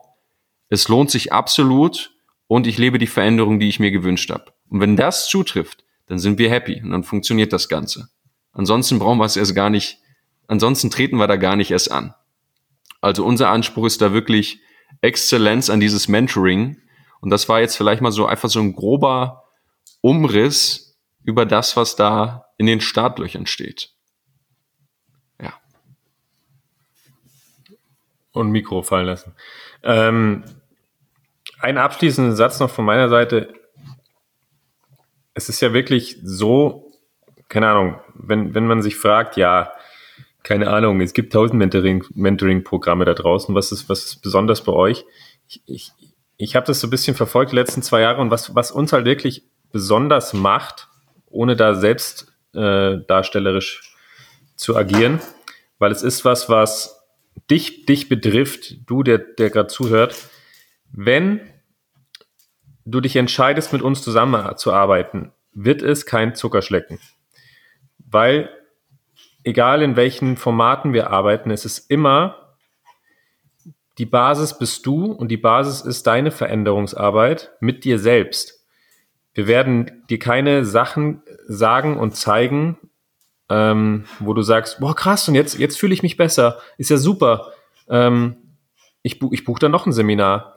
[0.71, 2.15] es lohnt sich absolut
[2.47, 4.53] und ich lebe die Veränderung, die ich mir gewünscht habe.
[4.71, 8.09] Und wenn das zutrifft, dann sind wir happy und dann funktioniert das Ganze.
[8.53, 9.99] Ansonsten brauchen wir es erst gar nicht,
[10.49, 12.15] ansonsten treten wir da gar nicht erst an.
[13.01, 14.61] Also unser Anspruch ist da wirklich
[15.01, 16.79] Exzellenz an dieses Mentoring.
[17.21, 19.45] Und das war jetzt vielleicht mal so einfach so ein grober
[20.01, 23.93] Umriss über das, was da in den Startlöchern steht.
[25.41, 25.55] Ja.
[28.33, 29.35] Und Mikro fallen lassen.
[29.83, 30.45] Ähm,
[31.61, 33.53] ein abschließender Satz noch von meiner Seite.
[35.35, 36.93] Es ist ja wirklich so,
[37.49, 39.73] keine Ahnung, wenn, wenn man sich fragt, ja,
[40.43, 43.55] keine Ahnung, es gibt tausend Mentoring-Programme da draußen.
[43.55, 45.05] Was ist, was ist besonders bei euch?
[45.49, 45.93] Ich, ich,
[46.39, 48.93] ich habe das so ein bisschen verfolgt die letzten zwei Jahre und was, was uns
[48.93, 50.89] halt wirklich besonders macht,
[51.27, 53.95] ohne da selbst äh, darstellerisch
[54.57, 55.21] zu agieren,
[55.79, 57.05] weil es ist was, was
[57.51, 60.17] dich, dich betrifft, du, der, der gerade zuhört,
[60.93, 61.41] wenn
[62.85, 66.99] du dich entscheidest, mit uns zusammenzuarbeiten, wird es kein Zuckerschlecken.
[67.99, 68.51] Weil,
[69.45, 72.57] egal in welchen Formaten wir arbeiten, es ist immer,
[73.99, 78.67] die Basis bist du und die Basis ist deine Veränderungsarbeit mit dir selbst.
[79.35, 82.79] Wir werden dir keine Sachen sagen und zeigen,
[83.49, 86.97] ähm, wo du sagst, boah krass, und jetzt, jetzt fühle ich mich besser, ist ja
[86.97, 87.53] super.
[87.89, 88.37] Ähm,
[89.03, 90.57] ich, buch, ich buche dann noch ein Seminar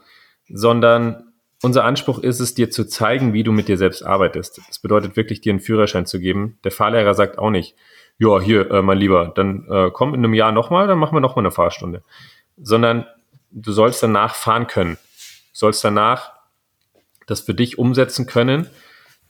[0.49, 4.61] sondern unser Anspruch ist es, dir zu zeigen, wie du mit dir selbst arbeitest.
[4.67, 6.57] Das bedeutet wirklich, dir einen Führerschein zu geben.
[6.63, 7.75] Der Fahrlehrer sagt auch nicht,
[8.19, 11.21] ja, hier, äh, mein Lieber, dann äh, komm in einem Jahr nochmal, dann machen wir
[11.21, 12.03] nochmal eine Fahrstunde.
[12.57, 13.05] Sondern
[13.51, 14.97] du sollst danach fahren können.
[15.53, 16.33] Sollst danach
[17.27, 18.67] das für dich umsetzen können,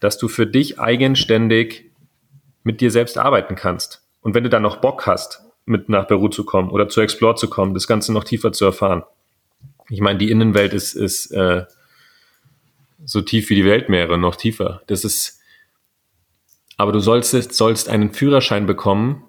[0.00, 1.90] dass du für dich eigenständig
[2.64, 4.02] mit dir selbst arbeiten kannst.
[4.22, 7.36] Und wenn du dann noch Bock hast, mit nach Peru zu kommen oder zu Explore
[7.36, 9.04] zu kommen, das Ganze noch tiefer zu erfahren,
[9.88, 11.64] ich meine, die Innenwelt ist, ist äh,
[13.04, 14.82] so tief wie die Weltmeere, noch tiefer.
[14.86, 15.40] Das ist,
[16.76, 19.24] aber du sollst, sollst einen Führerschein bekommen,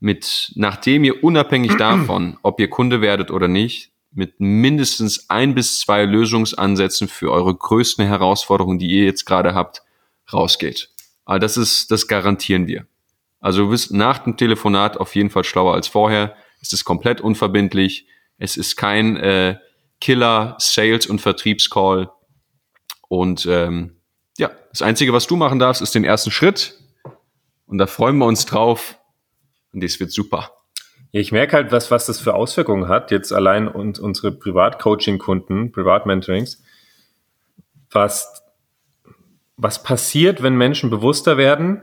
[0.00, 5.80] mit, nachdem ihr unabhängig davon, ob ihr Kunde werdet oder nicht, mit mindestens ein bis
[5.80, 9.82] zwei Lösungsansätzen für eure größten Herausforderungen, die ihr jetzt gerade habt,
[10.32, 10.88] rausgeht.
[11.24, 12.86] Aber das ist, das garantieren wir.
[13.40, 16.36] Also du bist nach dem Telefonat auf jeden Fall schlauer als vorher.
[16.60, 18.06] Es ist komplett unverbindlich.
[18.38, 19.58] Es ist kein äh,
[20.00, 22.10] Killer, Sales und Vertriebscall.
[23.08, 23.96] Und ähm,
[24.38, 26.78] ja, das Einzige, was du machen darfst, ist den ersten Schritt.
[27.66, 28.98] Und da freuen wir uns drauf.
[29.72, 30.52] Und das wird super.
[31.10, 36.62] Ich merke halt, was, was das für Auswirkungen hat, jetzt allein und unsere Privat-Coaching-Kunden, Privat-Mentorings,
[37.90, 38.41] was,
[39.62, 41.82] was passiert, wenn Menschen bewusster werden,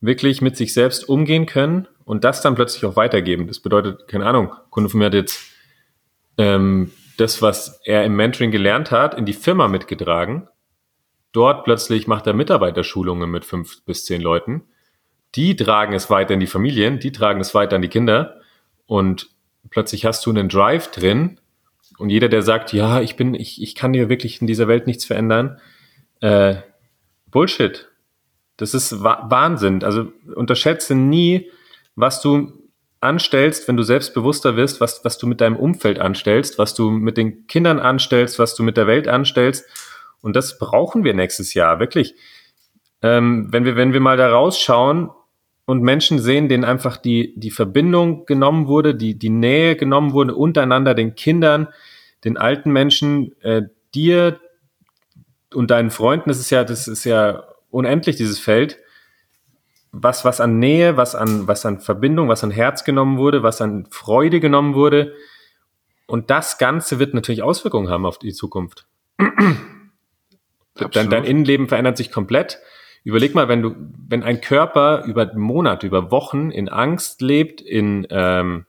[0.00, 3.46] wirklich mit sich selbst umgehen können und das dann plötzlich auch weitergeben.
[3.46, 5.42] Das bedeutet, keine Ahnung, Kunde von mir hat jetzt
[6.38, 10.48] ähm, das, was er im Mentoring gelernt hat, in die Firma mitgetragen.
[11.32, 14.62] Dort plötzlich macht er Mitarbeiterschulungen mit fünf bis zehn Leuten
[15.34, 18.40] die tragen es weiter in die Familien, die tragen es weiter an die Kinder
[18.86, 19.30] und
[19.70, 21.38] plötzlich hast du einen Drive drin
[21.98, 24.86] und jeder, der sagt, ja, ich bin, ich, ich kann hier wirklich in dieser Welt
[24.86, 25.60] nichts verändern,
[26.20, 26.56] äh,
[27.30, 27.88] Bullshit.
[28.56, 29.82] Das ist Wahnsinn.
[29.82, 31.50] Also unterschätze nie,
[31.96, 32.52] was du
[33.00, 37.16] anstellst, wenn du selbstbewusster wirst, was, was du mit deinem Umfeld anstellst, was du mit
[37.16, 39.64] den Kindern anstellst, was du mit der Welt anstellst.
[40.20, 42.14] Und das brauchen wir nächstes Jahr, wirklich.
[43.00, 45.10] Ähm, wenn wir, wenn wir mal da rausschauen,
[45.70, 50.34] und Menschen sehen, denen einfach die, die Verbindung genommen wurde, die, die Nähe genommen wurde
[50.34, 51.68] untereinander, den Kindern,
[52.24, 53.62] den alten Menschen, äh,
[53.94, 54.40] dir
[55.54, 58.78] und deinen Freunden, das ist ja, das ist ja unendlich, dieses Feld.
[59.92, 63.60] Was, was an Nähe, was an, was an Verbindung, was an Herz genommen wurde, was
[63.60, 65.14] an Freude genommen wurde.
[66.06, 68.86] Und das Ganze wird natürlich Auswirkungen haben auf die Zukunft.
[70.92, 72.58] Dein, dein Innenleben verändert sich komplett.
[73.02, 73.74] Überleg mal, wenn du,
[74.08, 78.66] wenn ein Körper über Monate, über Wochen in Angst lebt, in ähm,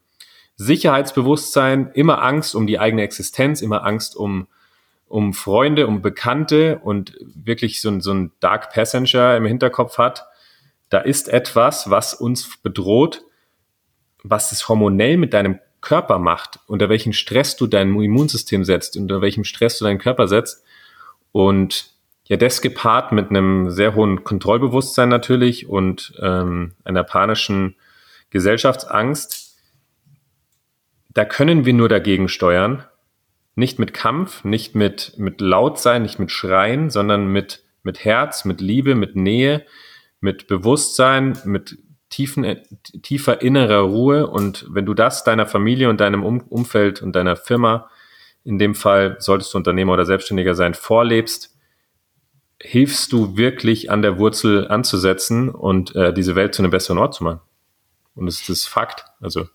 [0.56, 4.48] Sicherheitsbewusstsein, immer Angst um die eigene Existenz, immer Angst um,
[5.12, 10.26] um Freunde, um Bekannte und wirklich so ein, so ein Dark Passenger im Hinterkopf hat,
[10.90, 13.22] da ist etwas, was uns bedroht,
[14.24, 19.22] was es hormonell mit deinem Körper macht, unter welchen Stress du dein Immunsystem setzt, unter
[19.22, 20.64] welchem Stress du deinen Körper setzt.
[21.32, 21.94] Und
[22.26, 27.76] ja, das gepaart mit einem sehr hohen Kontrollbewusstsein natürlich und ähm, einer panischen
[28.30, 29.58] Gesellschaftsangst,
[31.14, 32.86] da können wir nur dagegen steuern.
[33.56, 38.46] Nicht mit Kampf, nicht mit, mit laut sein, nicht mit Schreien, sondern mit, mit Herz,
[38.46, 39.66] mit Liebe, mit Nähe,
[40.20, 41.78] mit Bewusstsein, mit
[42.10, 42.58] tiefen,
[43.02, 44.28] tiefer innerer Ruhe.
[44.28, 47.90] Und wenn du das deiner Familie und deinem um Umfeld und deiner Firma,
[48.44, 51.58] in dem Fall solltest du Unternehmer oder Selbstständiger sein, vorlebst,
[52.62, 57.16] hilfst du wirklich an der Wurzel anzusetzen und äh, diese Welt zu einem besseren Ort
[57.16, 57.42] zu machen.
[58.16, 59.06] Und das ist Fakt.
[59.20, 59.48] Also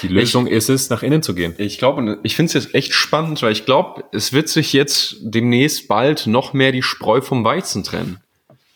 [0.00, 1.54] die Lösung ich, ist es, nach innen zu gehen.
[1.58, 5.16] Ich glaube, ich finde es jetzt echt spannend, weil ich glaube, es wird sich jetzt
[5.20, 8.20] demnächst bald noch mehr die Spreu vom Weizen trennen.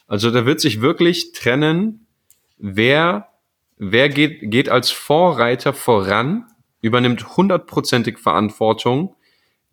[0.06, 2.06] Also da wird sich wirklich trennen,
[2.58, 3.28] wer,
[3.78, 6.44] wer geht, geht als Vorreiter voran,
[6.80, 9.16] übernimmt hundertprozentig Verantwortung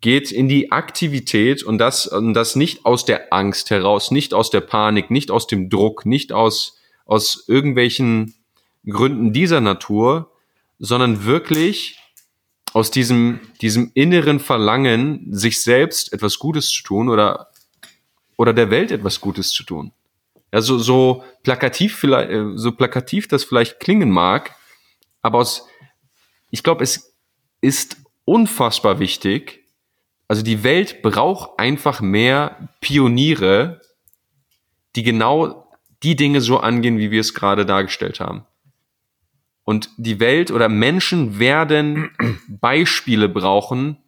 [0.04, 4.50] geht in die Aktivität und das, und das nicht aus der Angst heraus, nicht aus
[4.50, 8.34] der Panik, nicht aus dem Druck, nicht aus, aus irgendwelchen
[8.86, 10.30] Gründen dieser Natur,
[10.78, 11.98] sondern wirklich
[12.72, 17.50] aus diesem, diesem inneren Verlangen, sich selbst etwas Gutes zu tun oder,
[18.36, 19.92] oder der Welt etwas Gutes zu tun.
[20.50, 24.54] Also so plakativ vielleicht, äh, so plakativ das vielleicht klingen mag,
[25.22, 25.66] aber aus,
[26.50, 27.14] ich glaube, es
[27.60, 29.64] ist unfassbar wichtig,
[30.26, 33.80] also die Welt braucht einfach mehr Pioniere,
[34.96, 35.70] die genau
[36.02, 38.44] die Dinge so angehen, wie wir es gerade dargestellt haben.
[39.64, 42.10] Und die Welt oder Menschen werden
[42.48, 43.98] Beispiele brauchen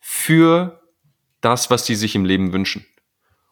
[0.00, 0.82] für
[1.40, 2.84] das, was sie sich im Leben wünschen.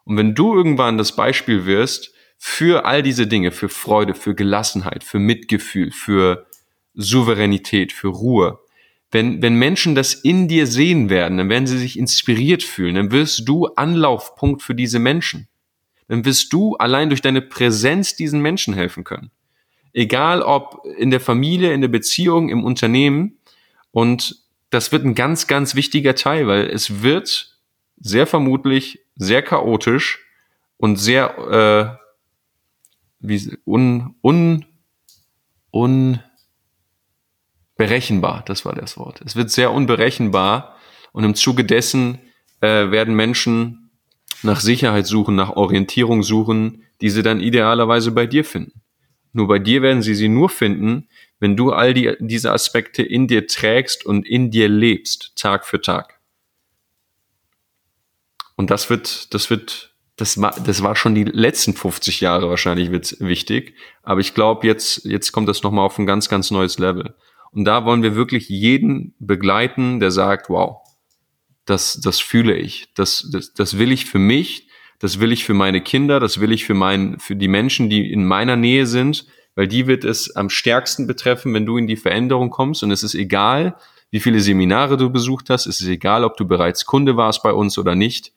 [0.04, 5.04] Und wenn du irgendwann das Beispiel wirst für all diese Dinge, für Freude, für Gelassenheit,
[5.04, 6.46] für Mitgefühl, für
[6.94, 8.58] Souveränität, für Ruhe,
[9.10, 13.12] wenn, wenn Menschen das in dir sehen werden, dann werden sie sich inspiriert fühlen, dann
[13.12, 15.48] wirst du Anlaufpunkt für diese Menschen.
[16.08, 19.30] Dann wirst du allein durch deine Präsenz diesen Menschen helfen können.
[19.94, 23.38] Egal ob in der Familie, in der Beziehung, im Unternehmen.
[23.92, 27.58] Und das wird ein ganz, ganz wichtiger Teil, weil es wird
[27.96, 30.20] sehr vermutlich sehr chaotisch
[30.76, 32.04] und sehr äh,
[33.20, 34.66] wie, un, un,
[35.70, 39.20] unberechenbar, das war das Wort.
[39.24, 40.76] Es wird sehr unberechenbar
[41.12, 42.18] und im Zuge dessen
[42.60, 43.90] äh, werden Menschen
[44.42, 48.83] nach Sicherheit suchen, nach Orientierung suchen, die sie dann idealerweise bei dir finden.
[49.34, 51.08] Nur bei dir werden sie sie nur finden,
[51.40, 55.80] wenn du all die, diese Aspekte in dir trägst und in dir lebst, Tag für
[55.80, 56.20] Tag.
[58.56, 62.92] Und das wird, das wird, das war, das war schon die letzten 50 Jahre wahrscheinlich
[62.92, 63.74] wichtig.
[64.04, 67.14] Aber ich glaube, jetzt, jetzt kommt das nochmal auf ein ganz, ganz neues Level.
[67.50, 70.78] Und da wollen wir wirklich jeden begleiten, der sagt, wow,
[71.64, 74.68] das, das fühle ich, das, das, das will ich für mich,
[74.98, 78.10] das will ich für meine Kinder, das will ich für mein, für die Menschen, die
[78.10, 81.96] in meiner Nähe sind, weil die wird es am stärksten betreffen, wenn du in die
[81.96, 82.82] Veränderung kommst.
[82.82, 83.76] Und es ist egal,
[84.10, 87.52] wie viele Seminare du besucht hast, es ist egal, ob du bereits Kunde warst bei
[87.52, 88.32] uns oder nicht.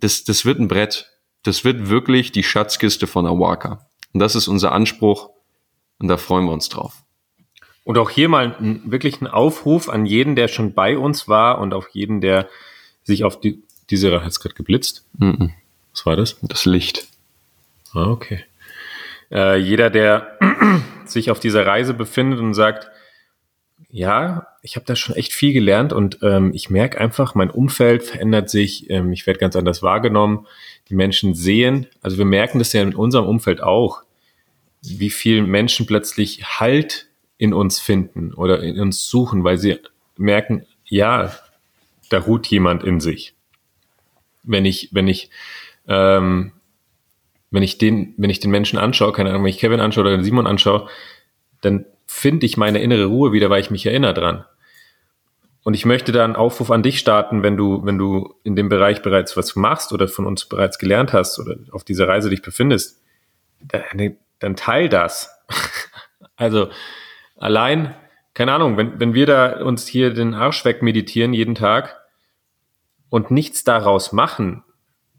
[0.00, 1.12] Das, das wird ein Brett.
[1.42, 3.86] Das wird wirklich die Schatzkiste von Awaka.
[4.12, 5.30] Und das ist unser Anspruch.
[5.98, 7.04] Und da freuen wir uns drauf.
[7.84, 11.74] Und auch hier mal wirklich ein Aufruf an jeden, der schon bei uns war und
[11.74, 12.48] auch jeden, der
[13.02, 15.04] sich auf die, diese, hat es gerade geblitzt?
[15.18, 15.50] Mm -mm.
[15.92, 16.36] Was war das?
[16.42, 17.06] Das Licht.
[17.92, 18.44] Ah, okay.
[19.30, 20.38] Äh, jeder, der
[21.04, 22.90] sich auf dieser Reise befindet und sagt,
[23.90, 28.02] ja, ich habe da schon echt viel gelernt und ähm, ich merke einfach, mein Umfeld
[28.02, 30.48] verändert sich, ähm, ich werde ganz anders wahrgenommen,
[30.88, 34.02] die Menschen sehen, also wir merken das ja in unserem Umfeld auch,
[34.82, 37.06] wie viel Menschen plötzlich Halt
[37.38, 39.78] in uns finden oder in uns suchen, weil sie
[40.16, 41.32] merken, ja,
[42.10, 43.34] da ruht jemand in sich.
[44.44, 45.30] Wenn ich, wenn ich,
[45.88, 46.52] ähm,
[47.50, 50.22] wenn ich den, wenn ich den Menschen anschaue, keine Ahnung, wenn ich Kevin anschaue oder
[50.22, 50.88] Simon anschaue,
[51.60, 54.44] dann finde ich meine innere Ruhe wieder, weil ich mich erinnere dran.
[55.64, 58.68] Und ich möchte da einen Aufruf an dich starten, wenn du, wenn du in dem
[58.68, 62.42] Bereich bereits was machst oder von uns bereits gelernt hast oder auf dieser Reise dich
[62.42, 63.02] befindest,
[63.60, 65.30] dann, dann teil das.
[66.36, 66.68] also,
[67.36, 67.94] allein,
[68.34, 72.03] keine Ahnung, wenn, wenn wir da uns hier den Arsch wegmeditieren jeden Tag
[73.14, 74.64] und nichts daraus machen,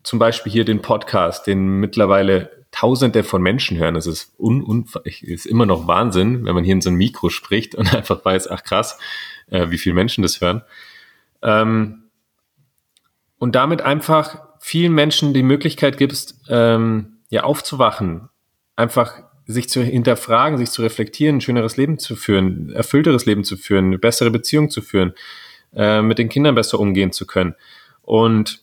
[0.04, 3.93] zum Beispiel hier den Podcast, den mittlerweile Tausende von Menschen hören.
[3.93, 7.30] Das ist, un, un, ist immer noch Wahnsinn, wenn man hier in so ein Mikro
[7.30, 9.00] spricht und einfach weiß, ach krass,
[9.48, 10.62] äh, wie viele Menschen das hören.
[11.41, 12.04] Ähm,
[13.38, 18.28] und damit einfach vielen Menschen die Möglichkeit gibst, ähm, ja aufzuwachen,
[18.76, 23.56] einfach sich zu hinterfragen, sich zu reflektieren, ein schöneres Leben zu führen, erfüllteres Leben zu
[23.56, 25.14] führen, eine bessere Beziehung zu führen,
[25.74, 27.56] äh, mit den Kindern besser umgehen zu können.
[28.06, 28.62] Und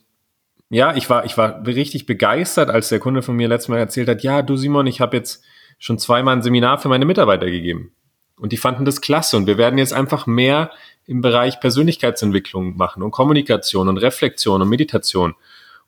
[0.71, 4.09] ja, ich war, ich war richtig begeistert, als der Kunde von mir letztes Mal erzählt
[4.09, 5.45] hat, ja, du Simon, ich habe jetzt
[5.79, 7.93] schon zweimal ein Seminar für meine Mitarbeiter gegeben.
[8.37, 9.37] Und die fanden das klasse.
[9.37, 10.71] Und wir werden jetzt einfach mehr
[11.07, 15.35] im Bereich Persönlichkeitsentwicklung machen und Kommunikation und Reflexion und Meditation.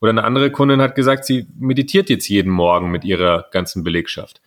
[0.01, 4.43] Oder eine andere Kundin hat gesagt, sie meditiert jetzt jeden Morgen mit ihrer ganzen Belegschaft.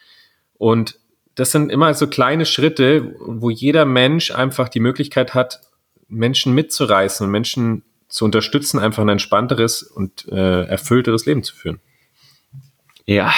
[0.57, 0.99] Und
[1.35, 5.61] das sind immer so kleine Schritte, wo jeder Mensch einfach die Möglichkeit hat,
[6.09, 11.79] Menschen mitzureißen und Menschen zu unterstützen, einfach ein entspannteres und äh, erfüllteres Leben zu führen.
[13.05, 13.33] Ja.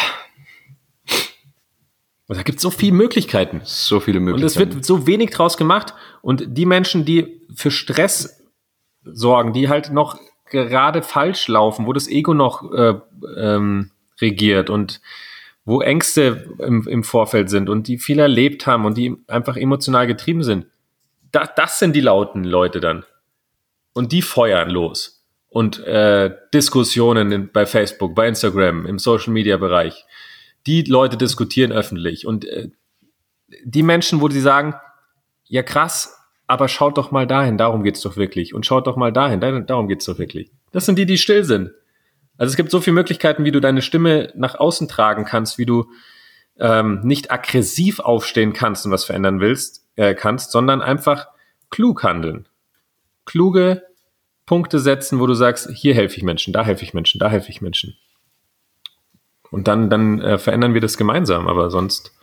[2.28, 3.62] Und da gibt es so viele Möglichkeiten.
[3.64, 4.44] So viele Möglichkeiten.
[4.44, 5.94] Und es wird so wenig draus gemacht.
[6.22, 8.44] Und die Menschen, die für Stress
[9.04, 12.96] sorgen, die halt noch gerade falsch laufen, wo das Ego noch äh,
[13.38, 13.92] ähm,
[14.22, 15.02] regiert und
[15.66, 20.08] wo Ängste im, im Vorfeld sind und die viel erlebt haben und die einfach emotional
[20.08, 20.66] getrieben sind.
[21.32, 23.06] Da, das sind die lauten Leute dann.
[23.94, 25.26] Und die feuern los.
[25.50, 30.06] Und äh, Diskussionen in, bei Facebook, bei Instagram, im Social Media Bereich.
[30.68, 32.26] Die Leute diskutieren öffentlich.
[32.26, 32.70] Und äh,
[33.64, 34.76] die Menschen, wo sie sagen,
[35.46, 36.16] ja krass,
[36.48, 38.54] aber schaut doch mal dahin, darum geht's doch wirklich.
[38.54, 40.52] Und schaut doch mal dahin, darum geht's doch wirklich.
[40.72, 41.72] Das sind die, die still sind.
[42.38, 45.66] Also es gibt so viele Möglichkeiten, wie du deine Stimme nach außen tragen kannst, wie
[45.66, 45.92] du
[46.60, 51.28] ähm, nicht aggressiv aufstehen kannst und was verändern willst, äh, kannst, sondern einfach
[51.70, 52.49] klug handeln.
[53.30, 53.84] Kluge
[54.48, 57.52] Punkte setzen, wo du sagst, hier helfe ich Menschen, da helfe ich Menschen, da helfe
[57.52, 57.96] ich Menschen.
[59.52, 62.18] Und dann, dann äh, verändern wir das gemeinsam, aber sonst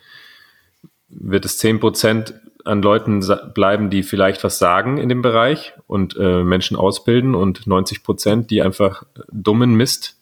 [1.09, 2.35] wird es zehn Prozent
[2.65, 7.69] an Leuten bleiben, die vielleicht was sagen in dem Bereich und äh, Menschen ausbilden und
[7.69, 10.21] 90 Prozent, die einfach dummen Mist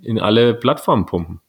[0.00, 1.42] in alle Plattformen pumpen.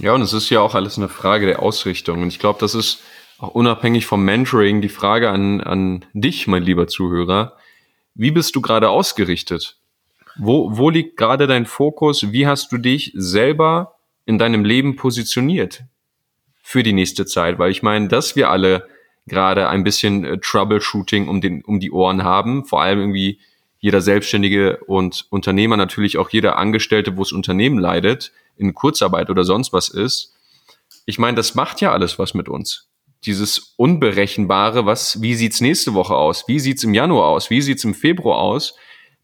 [0.00, 2.22] Ja, und es ist ja auch alles eine Frage der Ausrichtung.
[2.22, 3.00] Und ich glaube, das ist
[3.38, 7.56] auch unabhängig vom Mentoring die Frage an, an dich, mein lieber Zuhörer.
[8.14, 9.76] Wie bist du gerade ausgerichtet?
[10.36, 12.32] Wo, wo liegt gerade dein Fokus?
[12.32, 15.84] Wie hast du dich selber in deinem Leben positioniert?
[16.64, 17.58] für die nächste Zeit?
[17.58, 18.88] Weil ich meine, dass wir alle
[19.26, 23.38] gerade ein bisschen äh, Troubleshooting um, den, um die Ohren haben, vor allem irgendwie
[23.78, 29.44] jeder Selbstständige und Unternehmer, natürlich auch jeder Angestellte, wo das Unternehmen leidet, in Kurzarbeit oder
[29.44, 30.34] sonst was ist.
[31.04, 32.88] Ich meine, das macht ja alles was mit uns.
[33.26, 36.44] Dieses Unberechenbare, was, wie sieht's nächste Woche aus?
[36.46, 37.50] Wie sieht's im Januar aus?
[37.50, 38.74] Wie sieht's im Februar aus?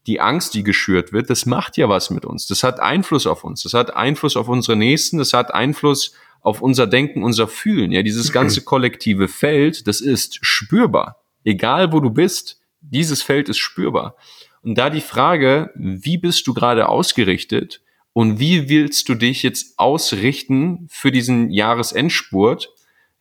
[0.07, 2.47] Die Angst, die geschürt wird, das macht ja was mit uns.
[2.47, 3.61] Das hat Einfluss auf uns.
[3.63, 5.19] Das hat Einfluss auf unsere Nächsten.
[5.19, 7.91] Das hat Einfluss auf unser Denken, unser Fühlen.
[7.91, 11.21] Ja, dieses ganze kollektive Feld, das ist spürbar.
[11.43, 14.15] Egal wo du bist, dieses Feld ist spürbar.
[14.63, 17.81] Und da die Frage, wie bist du gerade ausgerichtet
[18.13, 22.69] und wie willst du dich jetzt ausrichten für diesen Jahresendspurt,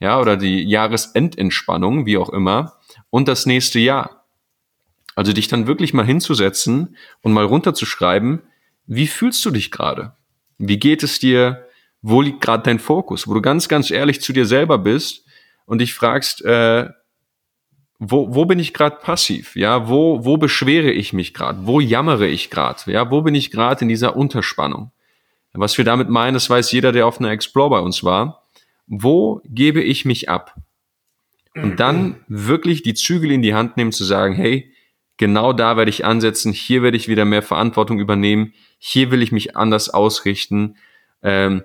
[0.00, 2.78] ja, oder die Jahresendentspannung, wie auch immer,
[3.10, 4.26] und das nächste Jahr.
[5.14, 8.42] Also dich dann wirklich mal hinzusetzen und mal runterzuschreiben,
[8.86, 10.14] wie fühlst du dich gerade?
[10.58, 11.66] Wie geht es dir?
[12.02, 13.28] Wo liegt gerade dein Fokus?
[13.28, 15.26] Wo du ganz, ganz ehrlich zu dir selber bist
[15.66, 16.88] und dich fragst, äh,
[17.98, 19.54] wo, wo bin ich gerade passiv?
[19.54, 21.66] Ja, wo, wo beschwere ich mich gerade?
[21.66, 22.90] Wo jammere ich gerade?
[22.90, 24.90] Ja, wo bin ich gerade in dieser Unterspannung?
[25.52, 28.39] Was wir damit meinen, das weiß jeder, der auf einer Explore bei uns war.
[28.92, 30.56] Wo gebe ich mich ab?
[31.54, 34.72] Und dann wirklich die Zügel in die Hand nehmen, zu sagen, hey,
[35.16, 39.30] genau da werde ich ansetzen, hier werde ich wieder mehr Verantwortung übernehmen, hier will ich
[39.30, 40.76] mich anders ausrichten.
[41.22, 41.62] Ähm,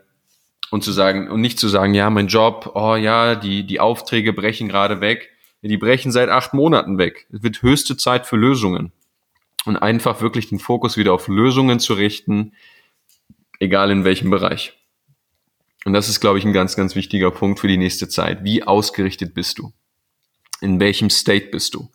[0.69, 4.32] und zu sagen, und nicht zu sagen, ja, mein Job, oh ja, die, die Aufträge
[4.32, 5.32] brechen gerade weg,
[5.63, 7.26] die brechen seit acht Monaten weg.
[7.32, 8.91] Es wird höchste Zeit für Lösungen.
[9.65, 12.53] Und einfach wirklich den Fokus wieder auf Lösungen zu richten,
[13.59, 14.78] egal in welchem Bereich.
[15.86, 18.43] Und das ist, glaube ich, ein ganz, ganz wichtiger Punkt für die nächste Zeit.
[18.43, 19.71] Wie ausgerichtet bist du?
[20.59, 21.91] In welchem State bist du?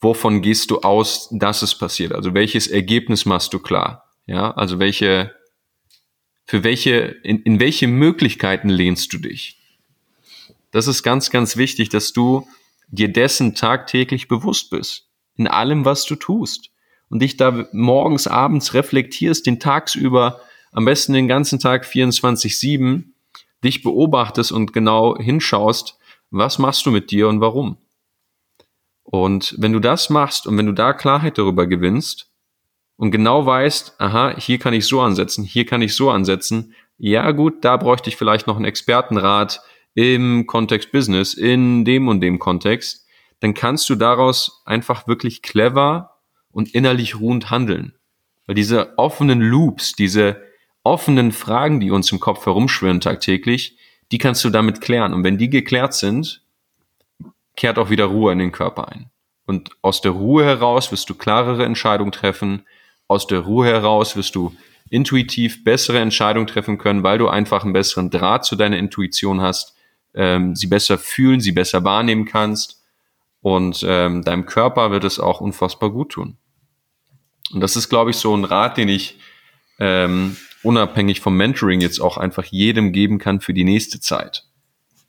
[0.00, 2.12] Wovon gehst du aus, dass es passiert?
[2.12, 4.08] Also welches Ergebnis machst du klar?
[4.26, 5.34] Ja, also welche,
[6.46, 9.58] für welche, in, in welche Möglichkeiten lehnst du dich?
[10.70, 12.46] Das ist ganz, ganz wichtig, dass du
[12.88, 15.08] dir dessen tagtäglich bewusst bist.
[15.36, 16.70] In allem, was du tust.
[17.08, 20.40] Und dich da morgens, abends reflektierst, den tagsüber,
[20.70, 23.11] am besten den ganzen Tag 24-7,
[23.64, 25.98] dich beobachtest und genau hinschaust,
[26.30, 27.76] was machst du mit dir und warum.
[29.02, 32.30] Und wenn du das machst und wenn du da Klarheit darüber gewinnst
[32.96, 37.30] und genau weißt, aha, hier kann ich so ansetzen, hier kann ich so ansetzen, ja
[37.32, 39.60] gut, da bräuchte ich vielleicht noch einen Expertenrat,
[39.94, 43.06] im Kontext Business, in dem und dem Kontext,
[43.40, 47.94] dann kannst du daraus einfach wirklich clever und innerlich ruhend handeln.
[48.46, 50.40] Weil diese offenen Loops, diese
[50.84, 53.76] offenen Fragen, die uns im Kopf herumschwirren tagtäglich,
[54.10, 55.14] die kannst du damit klären.
[55.14, 56.42] Und wenn die geklärt sind,
[57.56, 59.10] kehrt auch wieder Ruhe in den Körper ein.
[59.46, 62.62] Und aus der Ruhe heraus wirst du klarere Entscheidungen treffen.
[63.08, 64.54] Aus der Ruhe heraus wirst du
[64.90, 69.74] intuitiv bessere Entscheidungen treffen können, weil du einfach einen besseren Draht zu deiner Intuition hast
[70.14, 72.82] ähm, sie besser fühlen, sie besser wahrnehmen kannst
[73.40, 76.36] und ähm, deinem Körper wird es auch unfassbar gut tun.
[77.52, 79.18] Und das ist, glaube ich, so ein Rat, den ich
[79.78, 84.44] ähm, unabhängig vom Mentoring jetzt auch einfach jedem geben kann für die nächste Zeit.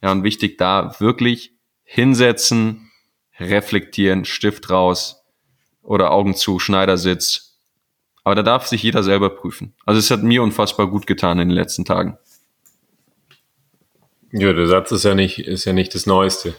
[0.01, 2.91] Ja, und wichtig da wirklich hinsetzen,
[3.39, 5.23] reflektieren, Stift raus
[5.81, 7.57] oder Augen zu, Schneidersitz.
[8.23, 9.73] Aber da darf sich jeder selber prüfen.
[9.85, 12.17] Also es hat mir unfassbar gut getan in den letzten Tagen.
[14.31, 16.55] Ja, der Satz ist ja nicht, ist ja nicht das Neueste.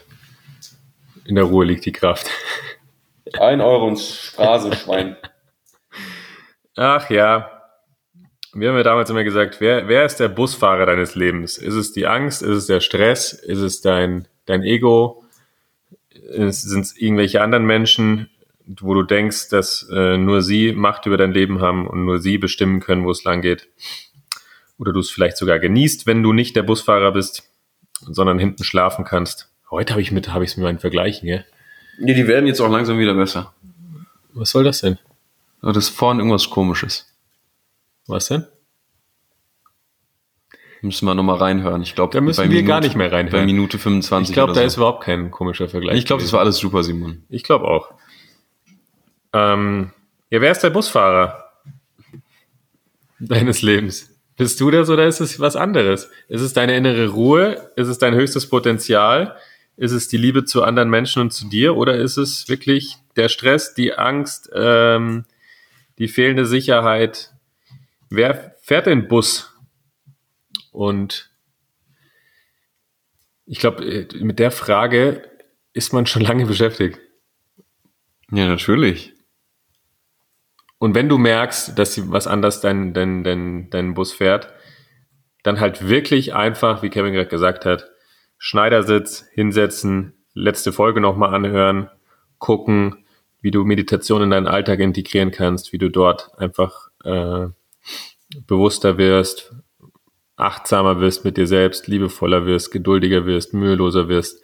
[1.25, 2.29] In der Ruhe liegt die Kraft.
[3.39, 5.17] Ein Euro ins Phrasenschwein.
[6.75, 7.54] Ach ja.
[8.55, 11.57] Wir haben ja damals immer gesagt, wer, wer ist der Busfahrer deines Lebens?
[11.57, 12.41] Ist es die Angst?
[12.41, 13.33] Ist es der Stress?
[13.33, 15.23] Ist es dein, dein Ego?
[16.29, 18.29] Sind es irgendwelche anderen Menschen,
[18.65, 22.37] wo du denkst, dass äh, nur sie Macht über dein Leben haben und nur sie
[22.37, 23.67] bestimmen können, wo es lang geht?
[24.79, 27.49] Oder du es vielleicht sogar genießt, wenn du nicht der Busfahrer bist
[28.01, 29.49] sondern hinten schlafen kannst.
[29.71, 31.45] Heute habe ich mit, habe ich es mit meinen Vergleichen, gell?
[31.99, 33.53] Ja, die werden jetzt auch langsam wieder besser.
[34.33, 34.99] Was soll das denn?
[35.61, 37.11] Das ist vorhin irgendwas komisches.
[38.07, 38.45] Was denn?
[40.81, 41.81] Müssen wir nochmal reinhören.
[41.81, 43.41] Ich glaube, da müssen wir Minute, gar nicht mehr reinhören.
[43.41, 44.29] Bei Minute 25.
[44.29, 44.67] Ich glaube, da so.
[44.67, 45.97] ist überhaupt kein komischer Vergleich.
[45.97, 47.23] Ich glaube, das war alles super, Simon.
[47.29, 47.93] Ich glaube auch.
[49.33, 49.91] Ähm,
[50.29, 51.51] ja, wer ist der Busfahrer
[53.19, 54.15] deines Lebens?
[54.37, 56.09] Bist du das oder ist es was anderes?
[56.27, 57.71] Ist es deine innere Ruhe?
[57.75, 59.35] Ist es dein höchstes Potenzial?
[59.77, 61.75] Ist es die Liebe zu anderen Menschen und zu dir?
[61.75, 65.25] Oder ist es wirklich der Stress, die Angst, ähm,
[65.97, 67.34] die fehlende Sicherheit?
[68.09, 69.51] Wer fährt den Bus?
[70.71, 71.31] Und
[73.45, 75.29] ich glaube, äh, mit der Frage
[75.73, 76.99] ist man schon lange beschäftigt.
[78.31, 79.13] Ja, natürlich.
[80.77, 84.53] Und wenn du merkst, dass was anders dein, dein, dein, dein Bus fährt,
[85.43, 87.89] dann halt wirklich einfach, wie Kevin gerade gesagt hat,
[88.37, 91.89] Schneidersitz, hinsetzen, letzte Folge nochmal anhören,
[92.39, 93.05] gucken,
[93.41, 97.47] wie du Meditation in deinen Alltag integrieren kannst, wie du dort einfach äh,
[98.47, 99.53] bewusster wirst,
[100.35, 104.41] achtsamer wirst mit dir selbst, liebevoller wirst, geduldiger wirst, müheloser wirst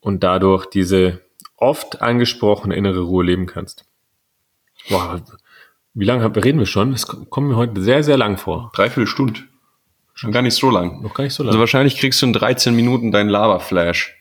[0.00, 1.20] und dadurch diese
[1.56, 3.84] oft angesprochene innere Ruhe leben kannst.
[4.88, 5.22] Boah,
[5.94, 6.92] wie lange reden wir schon?
[6.92, 8.70] Es kommt mir heute sehr, sehr lang vor.
[8.74, 9.40] Dreiviertel Stunde.
[10.14, 11.02] Schon gar nicht so lang.
[11.02, 11.48] Noch gar nicht so lang.
[11.48, 14.14] Also wahrscheinlich kriegst du in 13 Minuten deinen Lava-Flash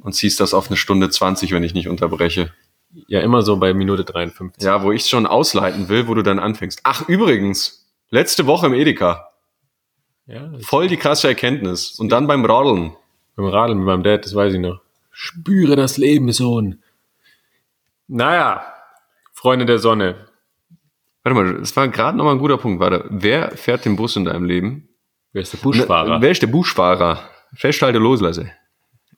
[0.00, 2.52] und ziehst das auf eine Stunde 20, wenn ich nicht unterbreche.
[3.06, 4.62] Ja, immer so bei Minute 53.
[4.62, 6.80] Ja, wo ich schon ausleiten will, wo du dann anfängst.
[6.82, 9.28] Ach, übrigens, letzte Woche im Edeka.
[10.26, 11.98] Ja, Voll die krasse Erkenntnis.
[11.98, 12.92] Und dann beim Radeln.
[13.36, 14.80] beim Radeln mit meinem Dad, das weiß ich noch.
[15.10, 16.82] Spüre das Leben, Sohn.
[18.06, 18.64] Naja,
[19.32, 20.26] Freunde der Sonne.
[21.22, 22.80] Warte mal, das war gerade nochmal ein guter Punkt.
[22.80, 24.88] Warte, wer fährt den Bus in deinem Leben?
[25.32, 26.20] Wer ist der Buschfahrer?
[26.20, 27.28] Wer ist der Buschfahrer?
[27.54, 28.50] Festhalte, loslasse.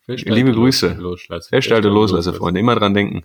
[0.04, 0.98] Festhalte, liebe Grüße.
[1.48, 2.60] Festhalte, loslasse, Freunde.
[2.60, 3.24] Immer dran denken.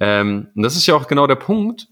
[0.00, 1.88] Ähm, und das ist ja auch genau der Punkt,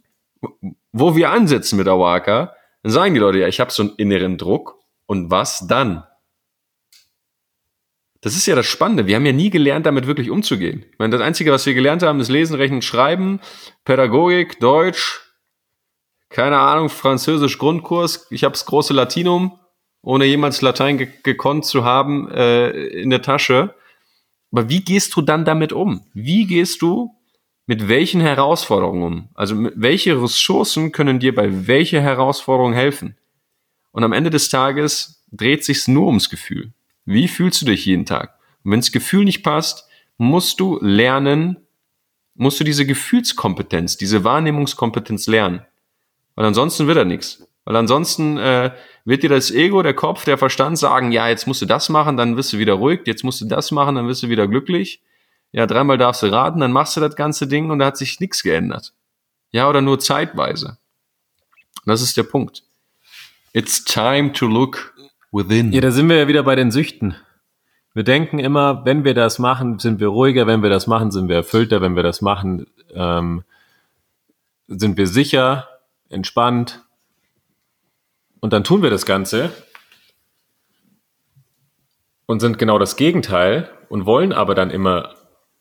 [0.93, 2.55] wo wir ansetzen mit Awaka.
[2.83, 4.79] Dann sagen die Leute, ja, ich habe so einen inneren Druck.
[5.07, 6.05] Und was dann?
[8.21, 9.07] Das ist ja das Spannende.
[9.07, 10.85] Wir haben ja nie gelernt, damit wirklich umzugehen.
[10.91, 13.41] Ich meine, das Einzige, was wir gelernt haben, ist Lesen, Rechnen, Schreiben,
[13.85, 15.21] Pädagogik, Deutsch,
[16.29, 18.27] keine Ahnung, Französisch Grundkurs.
[18.31, 19.59] Ich habe das große Latinum,
[20.03, 23.75] ohne jemals Latein ge gekonnt zu haben, äh, in der Tasche.
[24.51, 26.05] Aber wie gehst du dann damit um?
[26.13, 27.15] Wie gehst du
[27.69, 29.29] mit welchen Herausforderungen um?
[29.35, 33.15] Also welche Ressourcen können dir bei welcher Herausforderung helfen?
[33.93, 36.73] Und am Ende des Tages dreht sich's nur ums Gefühl.
[37.05, 38.39] Wie fühlst du dich jeden Tag?
[38.65, 41.59] Und wenn das Gefühl nicht passt, musst du lernen,
[42.35, 45.61] musst du diese Gefühlskompetenz, diese Wahrnehmungskompetenz lernen.
[46.37, 47.47] Weil ansonsten wird er nichts.
[47.67, 48.71] Weil ansonsten äh,
[49.05, 52.17] wird dir das Ego, der Kopf, der Verstand sagen, ja, jetzt musst du das machen,
[52.17, 55.03] dann wirst du wieder ruhig, jetzt musst du das machen, dann wirst du wieder glücklich.
[55.53, 58.21] Ja, dreimal darfst du raten, dann machst du das ganze Ding und da hat sich
[58.21, 58.93] nichts geändert.
[59.51, 60.79] Ja, oder nur zeitweise.
[61.87, 62.65] Das ist der Punkt.
[63.53, 64.95] It's time to look
[65.33, 65.73] within.
[65.73, 67.17] Ja, da sind wir ja wieder bei den Süchten.
[67.95, 71.29] Wir denken immer, wenn wir das machen, sind wir ruhiger, wenn wir das machen, sind
[71.29, 73.43] wir erfüllter, wenn wir das machen, ähm,
[74.69, 75.67] sind wir sicher,
[76.11, 76.85] entspannt.
[78.41, 79.51] Und dann tun wir das Ganze
[82.27, 85.15] und sind genau das Gegenteil und wollen aber dann immer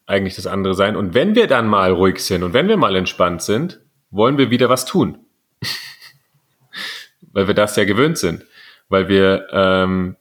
[0.07, 0.95] eigentlich das andere sein.
[0.95, 4.49] Und wenn wir dann mal ruhig sind und wenn wir mal entspannt sind, wollen wir
[4.49, 5.19] wieder was tun.
[7.33, 8.45] Weil wir das ja gewöhnt sind.
[8.89, 10.15] Weil wir ähm,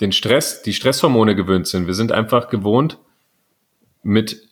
[0.00, 1.86] den Stress, die Stresshormone gewöhnt sind.
[1.86, 2.98] Wir sind einfach gewohnt,
[4.02, 4.48] mit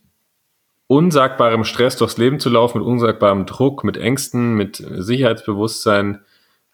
[0.86, 6.22] unsagbarem Stress durchs Leben zu laufen, mit unsagbarem Druck, mit Ängsten, mit Sicherheitsbewusstsein.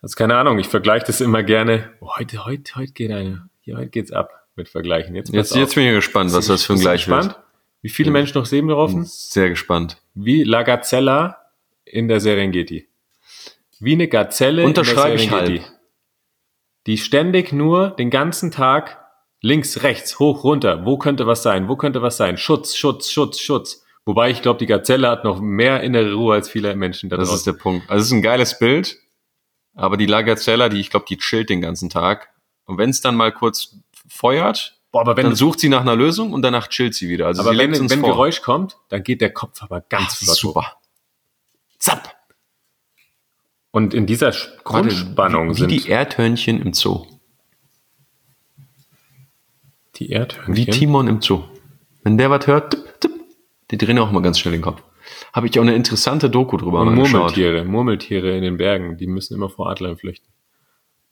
[0.03, 1.91] Also keine Ahnung, ich vergleiche das immer gerne.
[2.01, 5.15] Oh, heute, heute, heute geht eine, hier, heute geht's ab mit Vergleichen.
[5.15, 5.59] Jetzt, Jetzt, auf.
[5.59, 7.37] jetzt bin ich gespannt, was das für ein Gleich wird.
[7.85, 9.05] Wie viele Menschen noch Seben laufen?
[9.05, 9.99] Sehr gespannt.
[10.15, 11.37] Wie La Gazella
[11.85, 12.89] in der Serengeti.
[13.79, 15.65] Wie eine Gazelle Unterschreibe in ich der Serengeti.
[15.65, 15.79] halb.
[16.87, 19.05] Die ständig nur den ganzen Tag
[19.43, 20.87] links, rechts, hoch, runter.
[20.87, 21.69] Wo könnte was sein?
[21.69, 22.39] Wo könnte was sein?
[22.39, 23.85] Schutz, Schutz, Schutz, Schutz.
[24.07, 27.29] Wobei ich glaube, die Gazelle hat noch mehr innere Ruhe als viele Menschen da Das
[27.29, 27.53] ist draußen.
[27.53, 27.91] der Punkt.
[27.91, 28.97] Also es ist ein geiles Bild,
[29.75, 32.31] aber die Lagazella, die ich glaube, die chillt den ganzen Tag.
[32.65, 33.77] Und wenn es dann mal kurz
[34.09, 37.27] feuert, Boah, aber wenn, dann sucht sie nach einer Lösung und danach chillt sie wieder.
[37.27, 38.11] Also aber wenn, wenn vor.
[38.11, 40.37] Geräusch kommt, dann geht der Kopf aber Ach, ganz ist flott.
[40.37, 40.77] super.
[41.81, 42.15] Zapp.
[43.73, 44.33] Und in dieser
[44.63, 47.07] Grundspannung wie, wie sind die Erdhörnchen im Zoo.
[49.97, 50.55] die Erdhörnchen.
[50.55, 51.43] Wie Timon im Zoo.
[52.05, 53.13] Wenn der was hört, tipp, tipp,
[53.73, 54.81] die drehen auch mal ganz schnell den Kopf.
[55.33, 57.33] Habe ich auch eine interessante Doku drüber und mal geschaut.
[57.37, 57.65] Murmeltiere.
[57.65, 60.29] Murmeltiere in den Bergen, die müssen immer vor Adlern flüchten.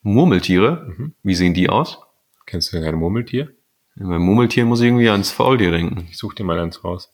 [0.02, 1.12] Murmeltiere?
[1.24, 1.98] Wie sehen die aus?
[2.46, 3.52] Kennst du denn kein Murmeltier?
[3.96, 6.06] Bei Murmeltieren muss ich irgendwie ans Faultier denken.
[6.10, 7.12] Ich such dir mal eins raus.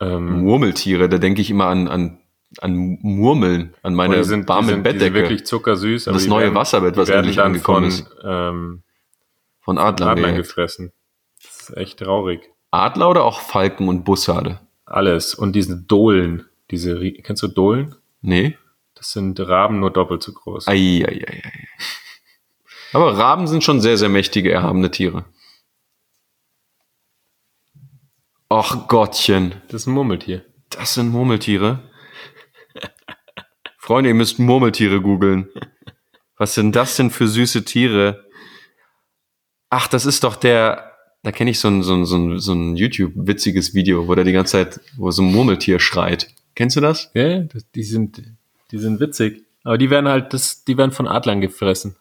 [0.00, 2.18] Ähm, Murmeltiere, da denke ich immer an, an,
[2.60, 6.04] an Murmeln, an meine die sind, die warme sind, die sind Bettdecke wirklich zuckersüß.
[6.04, 8.16] Das die neue Wasserbett, die was werden endlich angekommen von, ist.
[8.22, 8.82] Ähm,
[9.60, 10.10] von Adlern.
[10.10, 10.92] Adlern gefressen.
[11.42, 12.50] Das ist echt traurig.
[12.70, 14.60] Adler oder auch Falken und Bussarde?
[14.84, 15.34] Alles.
[15.34, 17.94] Und diese Dohlen, diese, kennst du Dohlen?
[18.20, 18.58] Nee.
[18.94, 20.68] Das sind Raben nur doppelt so groß.
[20.68, 21.68] Ei, ei, ei, ei.
[22.92, 25.24] Aber Raben sind schon sehr, sehr mächtige, erhabene Tiere.
[28.48, 30.44] Ach Gottchen, Das ist ein Murmeltier.
[30.70, 31.82] das sind Murmeltiere.
[33.78, 35.48] Freunde, ihr müsst Murmeltiere googeln.
[36.36, 38.24] Was sind das denn für süße Tiere?
[39.70, 40.92] Ach, das ist doch der,
[41.22, 44.24] da kenne ich so ein, so ein, so ein, so ein YouTube-witziges Video, wo der
[44.24, 46.28] die ganze Zeit, wo so ein Murmeltier schreit.
[46.54, 47.10] Kennst du das?
[47.14, 48.22] Ja, das, die sind,
[48.70, 49.44] die sind witzig.
[49.64, 51.96] Aber die werden halt, das, die werden von Adlern gefressen.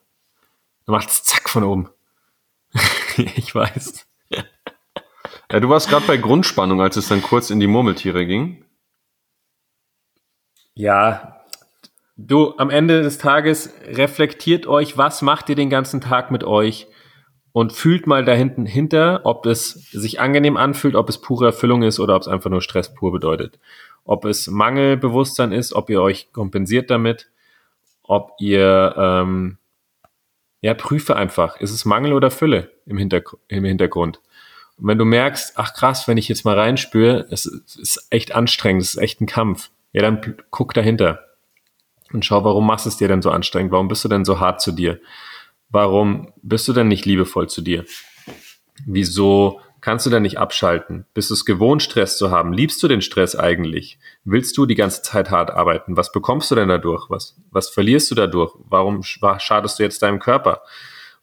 [0.85, 1.89] Dann macht's zack von oben.
[3.17, 4.04] ich weiß.
[5.51, 8.65] Ja, du warst gerade bei Grundspannung, als es dann kurz in die Murmeltiere ging.
[10.73, 11.41] Ja,
[12.17, 16.87] du, am Ende des Tages reflektiert euch, was macht ihr den ganzen Tag mit euch
[17.55, 21.83] und fühlt mal da hinten hinter, ob es sich angenehm anfühlt, ob es pure Erfüllung
[21.83, 23.59] ist oder ob es einfach nur Stress pur bedeutet.
[24.03, 27.29] Ob es Mangelbewusstsein ist, ob ihr euch kompensiert damit,
[28.03, 29.57] ob ihr, ähm,
[30.59, 34.19] ja, prüfe einfach, ist es Mangel oder Fülle im, Hintergr im Hintergrund.
[34.77, 38.83] Und wenn du merkst, ach krass, wenn ich jetzt mal reinspüre, es ist echt anstrengend,
[38.83, 41.25] es ist echt ein Kampf, ja, dann guck dahinter
[42.11, 43.71] und schau, warum machst du es dir denn so anstrengend?
[43.71, 44.99] Warum bist du denn so hart zu dir?
[45.69, 47.85] Warum bist du denn nicht liebevoll zu dir?
[48.85, 51.05] Wieso kannst du denn nicht abschalten?
[51.13, 52.53] Bist du es gewohnt, Stress zu haben?
[52.53, 53.99] Liebst du den Stress eigentlich?
[54.23, 55.97] Willst du die ganze Zeit hart arbeiten?
[55.97, 57.09] Was bekommst du denn dadurch?
[57.09, 58.53] Was, was verlierst du dadurch?
[58.67, 60.61] Warum schadest du jetzt deinem Körper?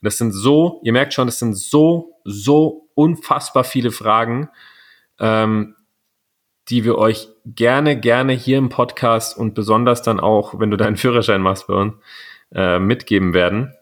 [0.01, 4.49] Und das sind so, ihr merkt schon, das sind so, so unfassbar viele Fragen,
[5.19, 5.77] ähm,
[6.69, 10.97] die wir euch gerne, gerne hier im Podcast und besonders dann auch, wenn du deinen
[10.97, 11.95] Führerschein machst bei uns,
[12.55, 13.75] äh, mitgeben werden.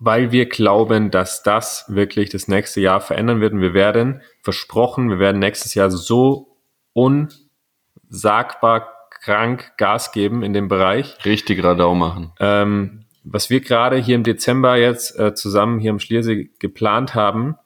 [0.00, 3.52] Weil wir glauben, dass das wirklich das nächste Jahr verändern wird.
[3.52, 6.56] Und wir werden, versprochen, wir werden nächstes Jahr so
[6.92, 11.24] unsagbar krank Gas geben in dem Bereich.
[11.24, 12.32] Richtig Radau machen.
[12.38, 17.56] Ähm, was wir gerade hier im Dezember jetzt äh, zusammen hier im Schliersee geplant haben,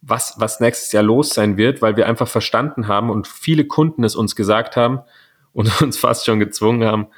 [0.00, 4.04] was, was nächstes Jahr los sein wird, weil wir einfach verstanden haben und viele Kunden
[4.04, 5.00] es uns gesagt haben
[5.52, 7.08] und uns fast schon gezwungen haben,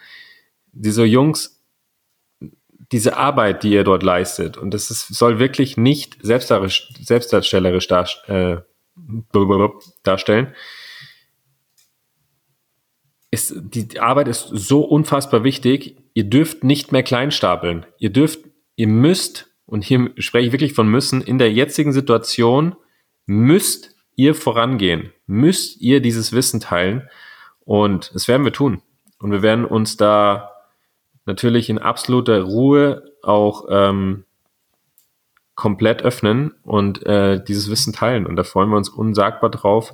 [0.72, 1.62] diese Jungs,
[2.93, 8.59] diese Arbeit, die ihr dort leistet, und das ist, soll wirklich nicht selbstdarstellerisch dar, äh,
[10.05, 10.55] darstellen,
[13.30, 15.97] ist, die Arbeit ist so unfassbar wichtig.
[16.17, 17.85] Ihr dürft nicht mehr kleinstapeln.
[17.99, 18.39] Ihr dürft,
[18.75, 22.75] ihr müsst und hier spreche ich wirklich von müssen, in der jetzigen Situation
[23.27, 27.07] müsst ihr vorangehen, müsst ihr dieses Wissen teilen
[27.67, 28.81] und das werden wir tun.
[29.19, 30.53] Und wir werden uns da
[31.27, 34.25] natürlich in absoluter Ruhe auch ähm,
[35.55, 38.25] komplett öffnen und äh, dieses Wissen teilen.
[38.25, 39.93] Und da freuen wir uns unsagbar drauf.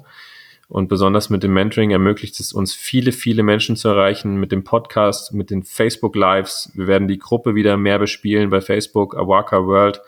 [0.73, 4.65] Und besonders mit dem Mentoring ermöglicht es uns, viele, viele Menschen zu erreichen, mit dem
[4.65, 6.73] Podcast, mit den Facebook Lives.
[6.73, 10.01] Wir werden die Gruppe wieder mehr bespielen bei Facebook, Awaka World,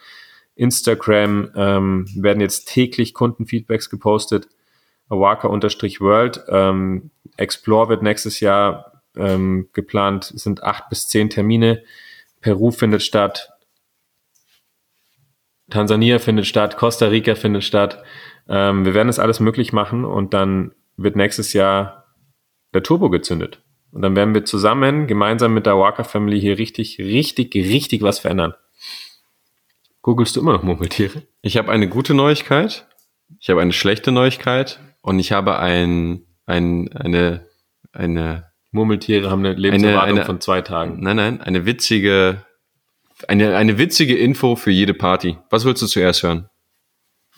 [0.54, 4.48] Instagram, ähm, werden jetzt täglich Kundenfeedbacks gepostet.
[5.10, 6.44] Awaka-World.
[6.48, 11.82] Ähm, Explore wird nächstes Jahr ähm, geplant, es sind acht bis zehn Termine.
[12.40, 13.50] Peru findet statt,
[15.68, 18.02] Tansania findet statt, Costa Rica findet statt.
[18.48, 22.04] Ähm, wir werden das alles möglich machen und dann wird nächstes Jahr
[22.72, 23.62] der Turbo gezündet.
[23.92, 28.18] Und dann werden wir zusammen, gemeinsam mit der Walker Family hier richtig, richtig, richtig was
[28.18, 28.54] verändern.
[30.02, 31.22] Googlest du immer noch Murmeltiere?
[31.42, 32.86] Ich habe eine gute Neuigkeit,
[33.38, 37.46] ich habe eine schlechte Neuigkeit und ich habe ein, ein, eine,
[37.92, 40.98] eine Murmeltiere haben eine Lebenserwartung eine, eine, von zwei Tagen.
[41.00, 42.44] Nein, nein, eine witzige,
[43.28, 45.38] eine, eine witzige Info für jede Party.
[45.48, 46.48] Was willst du zuerst hören?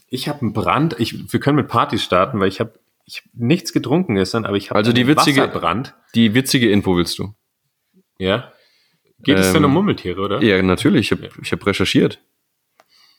[0.09, 0.98] Ich habe einen Brand.
[0.98, 4.57] Ich, wir können mit Partys starten, weil ich habe ich hab nichts getrunken gestern, aber
[4.57, 5.94] ich habe also die witzige Wasserbrand.
[6.14, 7.34] Die witzige Info willst du?
[8.18, 8.52] Ja.
[9.20, 10.42] Geht ähm, es denn um ähm, Murmeltiere, oder?
[10.42, 11.07] Ja, natürlich.
[11.07, 11.32] Ich habe ja.
[11.40, 12.20] ich hab recherchiert.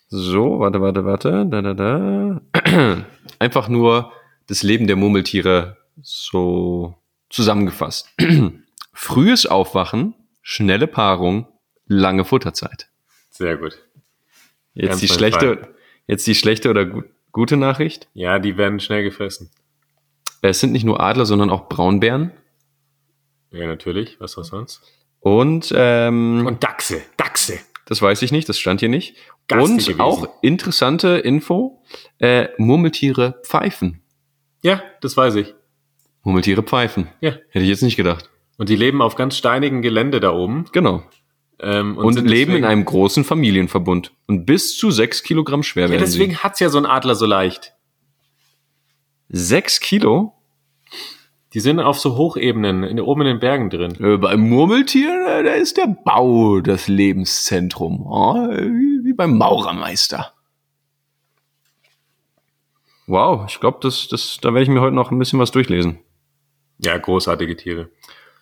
[0.09, 1.45] So, warte, warte, warte.
[1.49, 2.41] Da, da, da.
[3.39, 4.11] Einfach nur
[4.47, 6.95] das Leben der Murmeltiere so
[7.29, 8.09] zusammengefasst.
[8.93, 11.47] Frühes Aufwachen, schnelle Paarung,
[11.85, 12.89] lange Futterzeit.
[13.29, 13.77] Sehr gut.
[14.73, 15.75] Jetzt Ganz die schlechte,
[16.07, 18.07] Jetzt die schlechte oder gu gute Nachricht.
[18.13, 19.51] Ja, die werden schnell gefressen.
[20.41, 22.31] Es sind nicht nur Adler, sondern auch Braunbären.
[23.51, 24.19] Ja, natürlich.
[24.19, 24.81] Was war sonst?
[25.19, 27.01] Und, ähm, Und Dachse.
[27.17, 27.59] Dachse.
[27.85, 29.15] Das weiß ich nicht, das stand hier nicht.
[29.47, 30.01] Gaste Und gewesen.
[30.01, 31.81] auch interessante Info,
[32.19, 34.01] äh, Murmeltiere pfeifen.
[34.61, 35.53] Ja, das weiß ich.
[36.23, 37.07] Murmeltiere pfeifen.
[37.21, 37.31] Ja.
[37.49, 38.29] Hätte ich jetzt nicht gedacht.
[38.57, 40.65] Und die leben auf ganz steinigem Gelände da oben.
[40.73, 41.03] Genau.
[41.59, 44.11] Ähm, und, und leben in einem großen Familienverbund.
[44.27, 46.37] Und bis zu sechs Kilogramm schwer ja, werden deswegen sie.
[46.37, 47.73] hat's ja so ein Adler so leicht.
[49.29, 50.33] Sechs Kilo?
[51.53, 53.95] Die sind auf so Hochebenen, in, oben in den Bergen drin.
[54.03, 58.05] Äh, beim Murmeltier, da ist der Bau das Lebenszentrum.
[58.05, 60.33] Oh, wie, wie beim Maurermeister.
[63.07, 65.99] Wow, ich glaube, das, das, da werde ich mir heute noch ein bisschen was durchlesen.
[66.79, 67.89] Ja, großartige Tiere.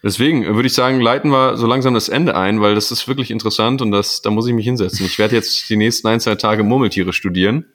[0.05, 3.31] Deswegen würde ich sagen, leiten wir so langsam das Ende ein, weil das ist wirklich
[3.31, 5.03] interessant und das, da muss ich mich hinsetzen.
[5.03, 7.65] Ich werde jetzt die nächsten ein, zwei Tage Murmeltiere studieren.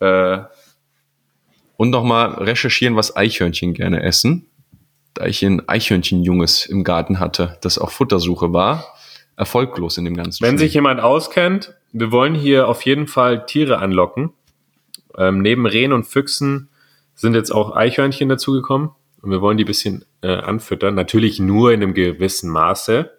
[0.00, 0.40] Äh,
[1.78, 4.50] und nochmal recherchieren, was Eichhörnchen gerne essen.
[5.14, 8.84] Da ich ein Eichhörnchenjunges im Garten hatte, das auf Futtersuche war,
[9.36, 10.66] erfolglos in dem ganzen Wenn Spiel.
[10.66, 14.34] sich jemand auskennt, wir wollen hier auf jeden Fall Tiere anlocken.
[15.16, 16.68] Ähm, neben Rehen und Füchsen
[17.14, 18.90] sind jetzt auch Eichhörnchen dazugekommen
[19.22, 20.94] und wir wollen die bisschen äh, anfüttern.
[20.94, 23.10] Natürlich nur in einem gewissen Maße.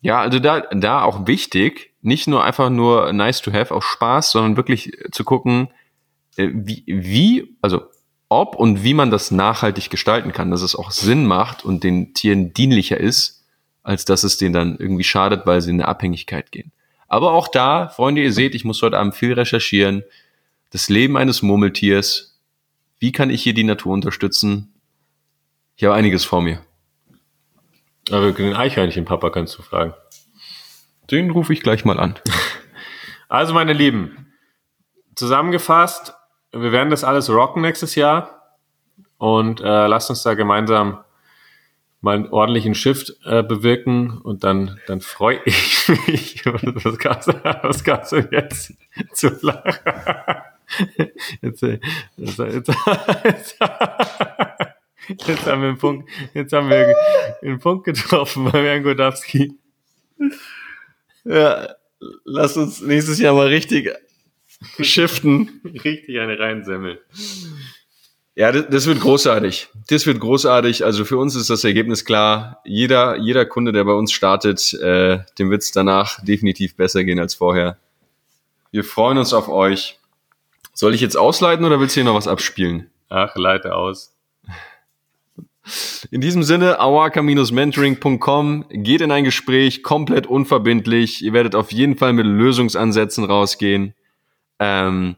[0.00, 4.32] Ja, also da, da auch wichtig, nicht nur einfach nur nice to have, auch Spaß,
[4.32, 5.68] sondern wirklich zu gucken,
[6.36, 7.82] äh, wie, wie, also
[8.28, 12.14] ob und wie man das nachhaltig gestalten kann, dass es auch Sinn macht und den
[12.14, 13.44] Tieren dienlicher ist,
[13.82, 16.72] als dass es denen dann irgendwie schadet, weil sie in eine Abhängigkeit gehen.
[17.08, 20.02] Aber auch da, Freunde, ihr seht, ich muss heute Abend viel recherchieren.
[20.70, 22.40] Das Leben eines Murmeltiers.
[22.98, 24.73] Wie kann ich hier die Natur unterstützen?
[25.76, 26.60] Ich habe einiges vor mir.
[28.10, 29.94] Aber den Eichhörnchen-Papa kannst du fragen.
[31.10, 32.14] Den rufe ich gleich mal an.
[33.26, 34.32] Also, meine Lieben,
[35.16, 36.14] zusammengefasst,
[36.52, 38.58] wir werden das alles rocken nächstes Jahr
[39.18, 41.02] und äh, lasst uns da gemeinsam
[42.00, 46.44] mal einen ordentlichen Shift äh, bewirken und dann, dann freue ich mich.
[46.44, 48.74] was kannst du, was kannst du jetzt
[49.14, 49.80] zu lachen?
[51.40, 52.68] Jetzt, jetzt, jetzt,
[53.24, 53.58] jetzt,
[55.08, 56.94] jetzt haben wir einen Punkt, jetzt haben wir
[57.42, 59.54] einen Punkt getroffen bei Jan Godowski.
[61.24, 61.74] Ja,
[62.24, 63.90] lass uns nächstes Jahr mal richtig
[64.80, 65.60] shiften.
[65.84, 66.98] Richtig eine reinsemmeln.
[68.36, 69.68] Ja, das, das wird großartig.
[69.88, 70.84] Das wird großartig.
[70.84, 72.60] Also für uns ist das Ergebnis klar.
[72.64, 77.20] Jeder, jeder Kunde, der bei uns startet, äh, dem wird es danach definitiv besser gehen
[77.20, 77.78] als vorher.
[78.72, 80.00] Wir freuen uns auf euch.
[80.72, 82.90] Soll ich jetzt ausleiten oder willst du hier noch was abspielen?
[83.08, 84.13] Ach, leite aus.
[86.10, 91.24] In diesem Sinne, awaka-mentoring.com, geht in ein Gespräch, komplett unverbindlich.
[91.24, 93.94] Ihr werdet auf jeden Fall mit Lösungsansätzen rausgehen.
[94.58, 95.16] Ähm,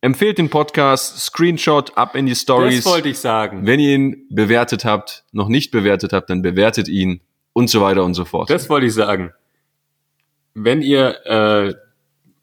[0.00, 2.84] empfehlt den Podcast, Screenshot ab in die Stories.
[2.84, 3.66] Das wollte ich sagen.
[3.66, 7.20] Wenn ihr ihn bewertet habt, noch nicht bewertet habt, dann bewertet ihn
[7.52, 8.50] und so weiter und so fort.
[8.50, 9.32] Das wollte ich sagen.
[10.54, 11.74] Wenn ihr äh,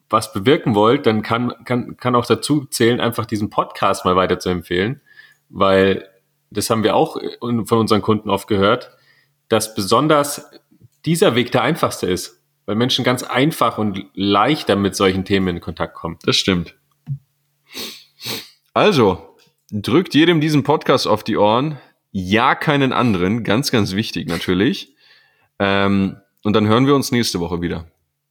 [0.10, 4.39] was bewirken wollt, dann kann, kann, kann auch dazu zählen, einfach diesen Podcast mal weiter
[4.39, 5.02] zu empfehlen,
[5.50, 6.09] weil
[6.52, 8.91] das haben wir auch von unseren Kunden oft gehört,
[9.50, 10.45] dass besonders
[11.06, 15.62] dieser Weg der einfachste ist, weil Menschen ganz einfach und leichter mit solchen Themen in
[15.62, 16.18] Kontakt kommen.
[16.24, 16.76] Das stimmt.
[18.74, 19.36] Also,
[19.72, 21.80] drückt jedem diesen Podcast auf die Ohren.
[22.12, 23.43] Ja, keinen anderen.
[23.43, 24.95] Ganz, ganz wichtig natürlich.
[25.60, 27.86] Ähm, und dann hören wir uns nächste Woche wieder.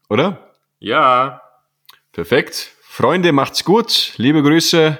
[0.08, 0.54] Oder?
[0.78, 1.42] Ja.
[2.12, 2.72] Perfekt.
[2.80, 4.14] Freunde, macht's gut.
[4.16, 4.98] Liebe Grüße.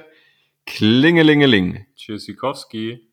[0.67, 1.87] Klingelingeling.
[1.97, 3.08] Tschüssikowski.